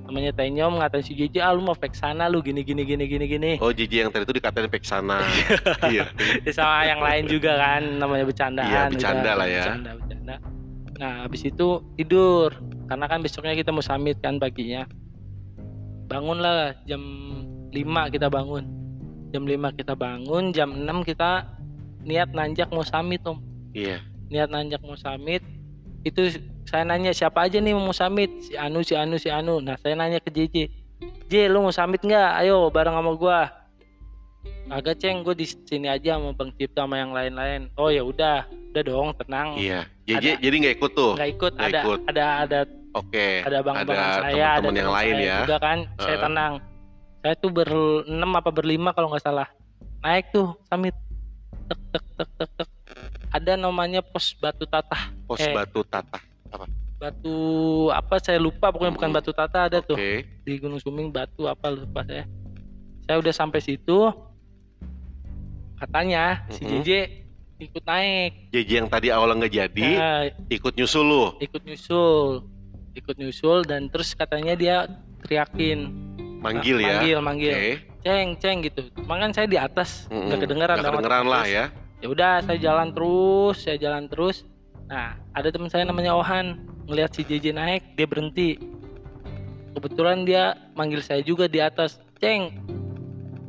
Namanya 0.08 0.32
Tenyom 0.32 0.80
ngatain 0.80 1.04
si 1.04 1.12
JJ, 1.14 1.40
ah 1.40 1.52
lu 1.52 1.62
mau 1.62 1.76
Vexana 1.76 2.28
lu 2.28 2.40
gini 2.40 2.64
gini 2.64 2.84
gini 2.84 3.04
gini 3.06 3.26
gini. 3.28 3.52
Oh, 3.60 3.72
JJ 3.72 4.08
yang 4.08 4.12
tadi 4.12 4.24
itu 4.24 4.36
dikatain 4.36 4.68
Peksana. 4.68 5.20
iya. 5.92 6.08
Ya, 6.44 6.52
sama 6.52 6.84
yang 6.84 7.00
lain 7.00 7.28
juga 7.28 7.56
kan 7.56 7.84
namanya 8.00 8.24
bercandaan 8.24 8.68
Iya, 8.68 8.82
bercanda 8.92 9.20
udah, 9.22 9.34
lah 9.36 9.48
ya. 9.48 9.64
bercanda 9.68 9.92
bercanda 9.96 10.36
nah 10.98 11.14
habis 11.22 11.46
itu 11.46 11.68
tidur 11.94 12.50
karena 12.90 13.06
kan 13.06 13.22
besoknya 13.22 13.54
kita 13.54 13.70
mau 13.70 13.86
summit 13.86 14.18
kan 14.18 14.42
paginya 14.42 14.90
bangunlah 16.10 16.74
jam 16.90 17.02
5 17.70 18.10
kita 18.10 18.26
bangun 18.26 18.66
jam 19.30 19.44
5 19.46 19.78
kita 19.78 19.94
bangun 19.94 20.50
jam 20.50 20.74
6 20.74 21.06
kita 21.06 21.46
niat 22.02 22.34
nanjak 22.34 22.74
mau 22.74 22.82
summit 22.82 23.22
om 23.28 23.38
Iya. 23.76 23.98
niat 24.28 24.50
nanjak 24.52 24.84
mau 24.84 25.00
summit 25.00 25.40
itu 26.04 26.40
saya 26.68 26.84
nanya 26.84 27.16
siapa 27.16 27.48
aja 27.48 27.60
nih 27.60 27.72
mau 27.72 27.96
summit 27.96 28.28
si 28.44 28.54
Anu 28.60 28.84
si 28.84 28.94
Anu 28.96 29.16
si 29.16 29.32
Anu 29.32 29.64
nah 29.64 29.80
saya 29.80 29.96
nanya 29.96 30.20
ke 30.20 30.28
JJ 30.32 30.56
J 31.28 31.34
lu 31.48 31.64
mau 31.64 31.72
summit 31.72 32.04
nggak 32.04 32.44
ayo 32.44 32.68
bareng 32.68 32.96
sama 32.96 33.12
gua 33.16 33.40
agak 34.68 35.00
ceng 35.00 35.24
gue 35.24 35.36
di 35.36 35.48
sini 35.48 35.88
aja 35.88 36.20
sama 36.20 36.36
Bang 36.36 36.52
Cipta 36.56 36.84
sama 36.84 37.00
yang 37.00 37.16
lain-lain 37.16 37.72
oh 37.80 37.88
ya 37.88 38.04
udah 38.04 38.44
udah 38.76 38.84
dong 38.84 39.16
tenang 39.16 39.56
Iya. 39.56 39.88
JJ 40.08 40.26
Ada. 40.28 40.42
jadi 40.44 40.56
nggak 40.60 40.76
ikut 40.80 40.92
tuh. 40.92 41.14
nggak 41.16 41.32
ikut 41.40 41.54
ada 41.56 41.80
ikut. 41.84 42.00
ada 42.12 42.26
ada 42.44 42.60
Oke. 42.96 43.28
ada 43.46 43.58
bang 43.64 43.76
bang 43.84 43.96
ada 43.96 44.08
saya 44.24 44.48
ada 44.60 44.60
teman-teman 44.64 44.76
yang 44.76 44.88
teman 44.92 44.98
lain 45.00 45.14
saya 45.16 45.24
ya. 45.28 45.38
juga 45.44 45.58
kan 45.60 45.78
saya 46.00 46.08
Heeh. 46.16 46.24
tenang 46.24 46.54
saya 47.24 47.34
tuh 47.40 47.52
berenam 47.52 48.32
apa 48.36 48.50
berlima 48.52 48.90
kalau 48.92 49.08
nggak 49.12 49.24
salah 49.24 49.48
naik 50.04 50.28
tuh 50.32 50.52
summit 50.68 50.96
tek 51.68 51.80
tek 51.92 52.04
tek 52.16 52.30
tek 52.40 52.50
tek 52.60 52.70
ada 53.30 53.54
namanya 53.54 54.00
pos 54.00 54.32
batu 54.34 54.64
tatah 54.64 55.12
Pos 55.24 55.40
Eh. 55.40 55.52
Batu 55.52 55.84
Tata. 55.84 56.20
batu 56.98 57.38
apa 57.92 58.18
saya 58.18 58.38
lupa 58.38 58.74
pokoknya 58.74 58.90
bukan 58.92 59.10
Hmm. 59.10 59.18
batu 59.18 59.30
tata 59.30 59.70
ada 59.70 59.78
tuh 59.80 59.94
Oke. 59.94 60.26
di 60.42 60.58
Gunung 60.58 60.80
Suming 60.80 61.08
batu 61.08 61.46
apa 61.46 61.70
lupa 61.70 62.02
saya 62.02 62.26
saya 63.04 63.18
udah 63.18 63.30
sampai 63.32 63.62
situ 63.62 64.10
katanya 65.78 66.42
si 66.50 66.66
Mhm. 66.66 66.70
JJ 66.74 66.90
ikut 67.60 67.84
naik 67.84 68.32
JJ 68.50 68.70
yang 68.76 68.88
tadi 68.88 69.08
awalnya 69.10 69.36
nggak 69.40 69.54
jadi, 69.56 69.90
Nah, 69.94 70.22
ikut 70.48 70.74
nyusul 70.74 71.06
lu. 71.06 71.24
ikut 71.40 71.62
nyusul 71.64 72.46
ikut 72.94 73.16
nyusul 73.16 73.62
dan 73.64 73.86
terus 73.88 74.14
katanya 74.14 74.54
dia 74.54 74.90
teriakin 75.22 75.94
Manggil 76.38 76.78
Nah, 76.78 76.82
ya. 76.82 76.90
manggil 76.96 77.18
manggil 77.20 77.54
Oke. 77.54 77.74
ceng 78.00 78.30
ceng 78.38 78.58
gitu 78.64 78.82
cuman 78.96 79.18
kan 79.20 79.32
saya 79.34 79.46
di 79.46 79.58
atas 79.58 80.06
nggak 80.08 80.38
kedengeran 80.40 80.76
Nggak 80.76 80.82
sama 80.84 80.96
kedengeran 80.96 81.20
teman 81.20 81.30
lah 81.30 81.44
terus. 81.44 81.54
ya. 81.54 81.66
Ya 81.98 82.08
udah 82.14 82.46
saya 82.46 82.60
jalan 82.62 82.94
terus 82.94 83.56
saya 83.66 83.78
jalan 83.80 84.06
terus. 84.10 84.46
Nah 84.88 85.18
ada 85.34 85.50
teman 85.50 85.70
saya 85.70 85.84
namanya 85.84 86.14
Ohan 86.14 86.62
ngelihat 86.88 87.12
si 87.18 87.22
JJ 87.26 87.58
naik 87.58 87.82
dia 87.98 88.08
berhenti. 88.08 88.58
Kebetulan 89.78 90.26
dia 90.26 90.58
manggil 90.74 91.02
saya 91.06 91.22
juga 91.22 91.46
di 91.46 91.62
atas. 91.62 92.02
Ceng 92.18 92.50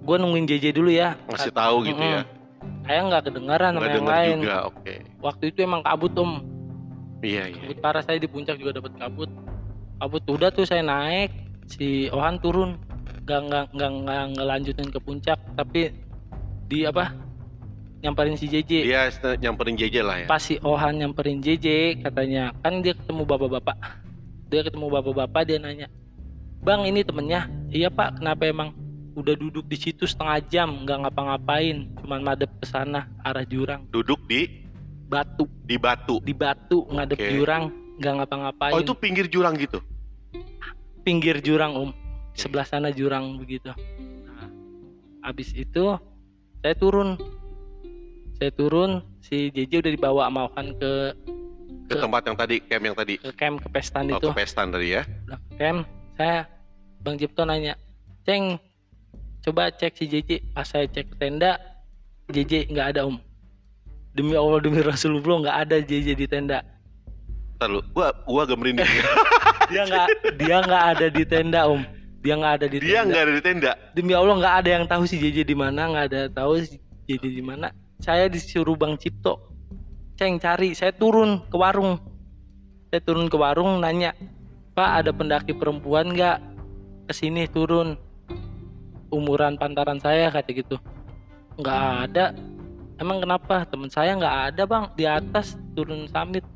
gue 0.04 0.16
nungguin 0.16 0.48
JJ 0.48 0.76
dulu 0.76 0.92
ya. 0.92 1.16
Ngasih 1.28 1.52
tahu 1.52 1.84
gitu 1.88 2.00
ya. 2.00 2.24
saya 2.88 3.04
nggak 3.04 3.28
kedengaran 3.28 3.76
sama 3.76 3.88
yang 3.92 4.08
lain. 4.08 4.36
juga. 4.44 4.60
Oke. 4.72 4.94
waktu 5.20 5.44
itu 5.52 5.58
emang 5.60 5.84
kabut 5.84 6.12
om. 6.16 6.40
Iya, 7.20 7.52
iya. 7.52 7.60
kabut 7.60 7.78
parah 7.84 8.00
saya 8.00 8.16
di 8.16 8.28
puncak 8.28 8.56
juga 8.56 8.80
dapat 8.80 8.96
kabut. 8.96 9.28
Kabut 10.00 10.24
udah 10.24 10.48
tuh 10.48 10.64
saya 10.64 10.80
naik 10.80 11.32
si 11.68 12.08
Ohan 12.08 12.40
turun. 12.40 12.80
Nggak 13.28 13.40
nggak 13.44 13.64
nggak 13.76 14.22
ngelanjutin 14.40 14.88
ke 14.88 15.00
puncak 15.04 15.36
tapi 15.52 15.92
di 16.68 16.88
apa 16.88 17.27
nyamperin 17.98 18.38
si 18.38 18.46
JJ 18.46 18.72
Dia 18.86 19.10
st- 19.10 19.38
nyamperin 19.38 19.74
JJ 19.74 19.96
lah 20.02 20.16
ya. 20.22 20.26
pas 20.26 20.38
si 20.38 20.54
Ohan 20.62 20.98
nyamperin 20.98 21.42
JJ 21.42 21.98
katanya 22.02 22.54
kan 22.62 22.78
dia 22.78 22.94
ketemu 22.94 23.22
bapak-bapak. 23.24 23.74
Dia 24.48 24.62
ketemu 24.62 24.86
bapak-bapak 24.88 25.42
dia 25.44 25.58
nanya 25.58 25.86
bang 26.58 26.86
ini 26.86 27.02
temennya? 27.02 27.46
Iya 27.68 27.88
pak. 27.88 28.18
Kenapa 28.18 28.42
emang 28.46 28.74
udah 29.14 29.34
duduk 29.34 29.66
di 29.66 29.76
situ 29.76 30.06
setengah 30.06 30.38
jam? 30.46 30.68
Nggak 30.82 31.06
ngapa-ngapain. 31.06 31.90
Cuman 31.98 32.20
madep 32.22 32.50
ke 32.58 32.66
sana 32.66 33.06
arah 33.22 33.42
jurang. 33.42 33.86
Duduk 33.90 34.22
di? 34.26 34.46
Batu. 35.08 35.46
Di 35.64 35.76
batu. 35.76 36.20
di 36.20 36.32
batu 36.32 36.84
ngadep 36.86 37.18
Oke. 37.18 37.30
jurang 37.30 37.64
nggak 37.98 38.14
ngapa-ngapain. 38.14 38.74
Oh, 38.74 38.80
itu 38.80 38.94
pinggir 38.94 39.26
jurang 39.26 39.58
gitu. 39.58 39.82
pinggir 41.00 41.40
jurang 41.40 41.72
om 41.72 41.90
sebelah 42.36 42.68
sana 42.68 42.92
jurang 42.92 43.40
begitu. 43.40 43.72
Nah, 44.28 44.48
habis 45.24 45.56
itu 45.56 45.96
saya 46.60 46.74
turun 46.76 47.16
saya 48.38 48.50
turun 48.52 48.90
si 49.18 49.50
JJ 49.50 49.82
udah 49.82 49.92
dibawa 49.92 50.22
sama 50.26 50.40
Ohan 50.46 50.68
ke 50.72 50.92
Ke 51.84 51.96
Ke- 51.96 52.00
tempat 52.00 52.22
yang 52.22 52.36
tadi, 52.36 52.56
camp 52.60 52.84
yang 52.84 52.94
tadi. 52.94 53.14
ke 53.16 53.30
camp 53.32 53.56
ke 53.58 53.68
pestan 53.68 54.04
Oh, 54.08 54.16
itu 54.16 54.28
ke 54.28 54.36
pestan 54.36 54.66
tadi 54.68 54.88
ya. 54.92 55.02
Ke 55.26 55.54
camp 55.56 55.78
saya 56.14 56.44
Bang 56.98 57.16
Cipto 57.16 57.42
nanya 57.42 57.74
ceng 58.22 58.58
coba 59.40 59.70
cek 59.70 59.94
si 59.94 60.04
JJ 60.04 60.52
pas 60.52 60.62
saya 60.62 60.84
cek 60.84 61.06
ke 61.06 61.16
tenda 61.16 61.56
JJ 62.28 62.68
nggak 62.68 62.88
ada 62.92 63.00
om 63.02 63.16
demi 64.12 64.34
Allah 64.34 64.60
demi 64.60 64.82
Rasulullah 64.82 65.36
nggak 65.40 65.58
ada 65.62 65.76
JJ 65.80 66.08
di 66.14 66.26
tenda 66.26 66.60
Ntar 67.56 67.68
lu, 67.68 67.80
gua 67.88 68.14
gua 68.22 68.44
agak 68.44 68.54
merinding. 68.54 68.86
dia 69.70 69.82
nggak 69.84 70.06
dia 70.36 70.56
nggak 70.60 70.84
ada 70.88 71.06
di 71.08 71.24
tenda 71.24 71.60
om 71.66 71.80
dia 72.18 72.34
nggak 72.34 72.52
ada 72.54 72.66
di 72.66 72.76
Dia 72.78 73.00
tenda 73.00 73.06
nggak 73.08 73.22
ada 73.22 73.32
di 73.32 73.42
tenda. 73.42 73.70
demi 73.92 74.12
Allah 74.12 74.34
nggak 74.36 74.54
ada 74.56 74.70
yang 74.70 74.84
tahu 74.84 75.02
si 75.04 75.16
JJ 75.16 75.42
di 75.42 75.56
mana 75.56 75.80
nggak 75.86 76.04
ada 76.06 76.20
tahu 76.28 76.52
si 76.60 76.76
JJ 77.06 77.24
di 77.32 77.40
mana 77.40 77.72
saya 77.98 78.30
disuruh 78.30 78.78
Bang 78.78 78.94
Cipto. 78.98 79.38
Ceng 80.18 80.38
cari 80.42 80.74
saya 80.74 80.90
turun 80.94 81.42
ke 81.46 81.56
warung. 81.58 81.98
Saya 82.90 83.00
turun 83.04 83.28
ke 83.28 83.36
warung 83.36 83.78
nanya 83.84 84.16
Pak 84.74 84.90
ada 85.04 85.10
pendaki 85.10 85.54
perempuan 85.54 86.14
nggak? 86.14 86.38
Ke 87.10 87.12
sini 87.14 87.50
turun. 87.50 87.98
Umuran 89.10 89.58
pantaran 89.58 89.98
saya 89.98 90.30
kata 90.30 90.50
gitu. 90.54 90.76
Nggak 91.58 91.82
ada. 92.06 92.24
Emang 92.98 93.18
kenapa? 93.22 93.66
Teman 93.66 93.90
saya 93.90 94.14
nggak 94.14 94.36
ada 94.54 94.62
bang. 94.66 94.84
Di 94.94 95.04
atas 95.06 95.58
turun 95.74 96.06
summit 96.10 96.46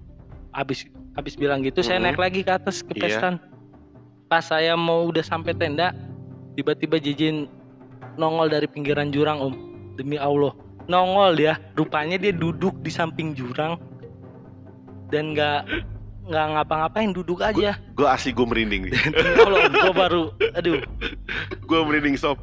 habis 0.54 0.86
habis 1.18 1.34
bilang 1.34 1.60
gitu 1.66 1.82
saya 1.82 1.98
Mhm. 1.98 2.04
naik 2.06 2.18
lagi 2.20 2.40
ke 2.46 2.52
atas 2.54 2.82
ke 2.86 2.94
Iya. 2.94 3.02
pestan. 3.02 3.34
Pas 4.30 4.46
saya 4.46 4.78
mau 4.78 5.02
udah 5.10 5.22
sampai 5.26 5.52
tenda 5.58 5.90
tiba-tiba 6.54 7.02
Jijin 7.02 7.50
nongol 8.14 8.48
dari 8.48 8.70
pinggiran 8.70 9.10
jurang 9.10 9.38
om. 9.42 9.54
Demi 9.98 10.16
Allah 10.16 10.54
nongol 10.90 11.38
dia 11.38 11.58
rupanya 11.78 12.16
dia 12.18 12.32
duduk 12.34 12.78
di 12.82 12.90
samping 12.90 13.34
jurang. 13.36 13.78
Dan 15.12 15.36
nggak 15.36 15.68
nggak 16.22 16.46
ngapa-ngapain 16.56 17.10
duduk 17.10 17.42
aja. 17.42 17.76
Gua 17.98 18.14
asli 18.14 18.30
gua 18.30 18.46
merinding 18.46 18.88
om 19.42 19.52
gua 19.84 19.92
baru 19.92 20.24
aduh. 20.54 20.80
Gua 21.66 21.82
merinding 21.84 22.14
sob. 22.16 22.38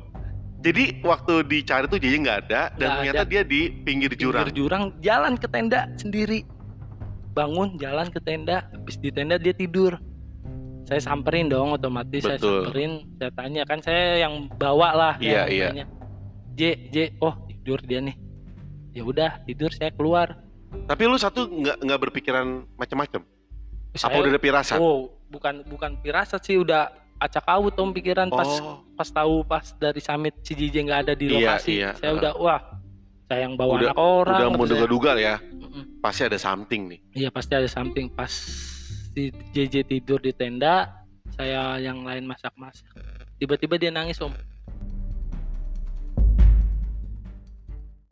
Jadi 0.60 1.00
waktu 1.08 1.48
dicari 1.48 1.88
tuh 1.88 1.96
JJ 1.96 2.16
nggak 2.20 2.40
ada 2.48 2.62
dan 2.76 2.88
ternyata 3.00 3.24
ada. 3.24 3.32
dia 3.32 3.42
di 3.48 3.72
pinggir 3.88 4.12
jurang. 4.20 4.44
Pinggir 4.44 4.58
jurang. 4.68 4.84
jalan 5.00 5.40
ke 5.40 5.48
tenda 5.48 5.88
sendiri. 5.96 6.44
Bangun 7.32 7.80
jalan 7.80 8.12
ke 8.12 8.20
tenda. 8.20 8.68
Habis 8.76 9.00
di 9.00 9.10
tenda 9.10 9.40
dia 9.40 9.56
tidur. 9.56 9.96
Saya 10.84 11.00
samperin 11.00 11.48
dong 11.48 11.72
otomatis 11.72 12.28
saya 12.28 12.36
Betul. 12.36 12.68
samperin. 12.68 12.92
Saya 13.16 13.32
tanya 13.40 13.62
kan 13.64 13.80
saya 13.80 14.26
yang 14.26 14.52
bawa 14.60 14.90
lah 14.92 15.14
Iya, 15.22 15.48
iya. 15.48 15.88
J 16.60 16.92
J 16.92 17.16
oh 17.24 17.32
tidur 17.48 17.80
dia 17.88 18.04
nih 18.04 18.29
ya 19.00 19.04
udah 19.06 19.32
tidur 19.42 19.72
saya 19.72 19.90
keluar 19.90 20.36
Tapi 20.86 21.02
lu 21.04 21.16
satu 21.16 21.48
nggak 21.48 21.82
nggak 21.82 22.00
berpikiran 22.00 22.46
macam-macam. 22.76 23.26
Apa 23.96 24.16
udah 24.16 24.30
ada 24.30 24.38
pirasat? 24.38 24.78
oh 24.78 25.10
bukan 25.26 25.66
bukan 25.66 25.98
pirasat 25.98 26.44
sih 26.44 26.56
udah 26.56 26.92
acak 27.18 27.42
awut 27.48 27.74
om 27.76 27.90
pikiran 27.90 28.30
pas 28.30 28.46
Oh, 28.60 28.86
pas 28.94 29.10
tahu 29.10 29.42
pas 29.42 29.66
dari 29.74 29.98
summit 29.98 30.36
si 30.42 30.54
JJ 30.54 30.76
nggak 30.84 31.00
ada 31.02 31.14
di 31.14 31.26
Iya, 31.26 31.36
lokasi 31.36 31.72
iya, 31.76 31.90
saya 31.96 32.12
heeh. 32.12 32.20
udah 32.20 32.32
wah 32.38 32.62
saya 33.26 33.40
yang 33.44 33.54
bawa 33.56 33.72
Udah- 33.74 33.88
anak 33.88 33.98
orang 33.98 34.38
udah 34.38 34.50
mau 34.52 34.66
duga-duga 34.68 35.12
ya. 35.18 35.36
Mm-mm. 35.42 35.84
Pasti 36.00 36.22
ada 36.24 36.38
something 36.38 36.82
nih. 36.88 37.00
Iya 37.16 37.30
pasti 37.30 37.54
ada 37.56 37.66
something 37.68 38.08
pas 38.08 38.30
si 39.10 39.24
JJ 39.50 39.76
tidur 39.86 40.18
di 40.18 40.32
tenda, 40.32 41.02
saya 41.32 41.78
yang 41.78 42.04
lain 42.04 42.26
masak-masak. 42.26 42.86
Tiba-tiba 43.38 43.76
dia 43.76 43.90
nangis 43.90 44.20
om. 44.20 44.30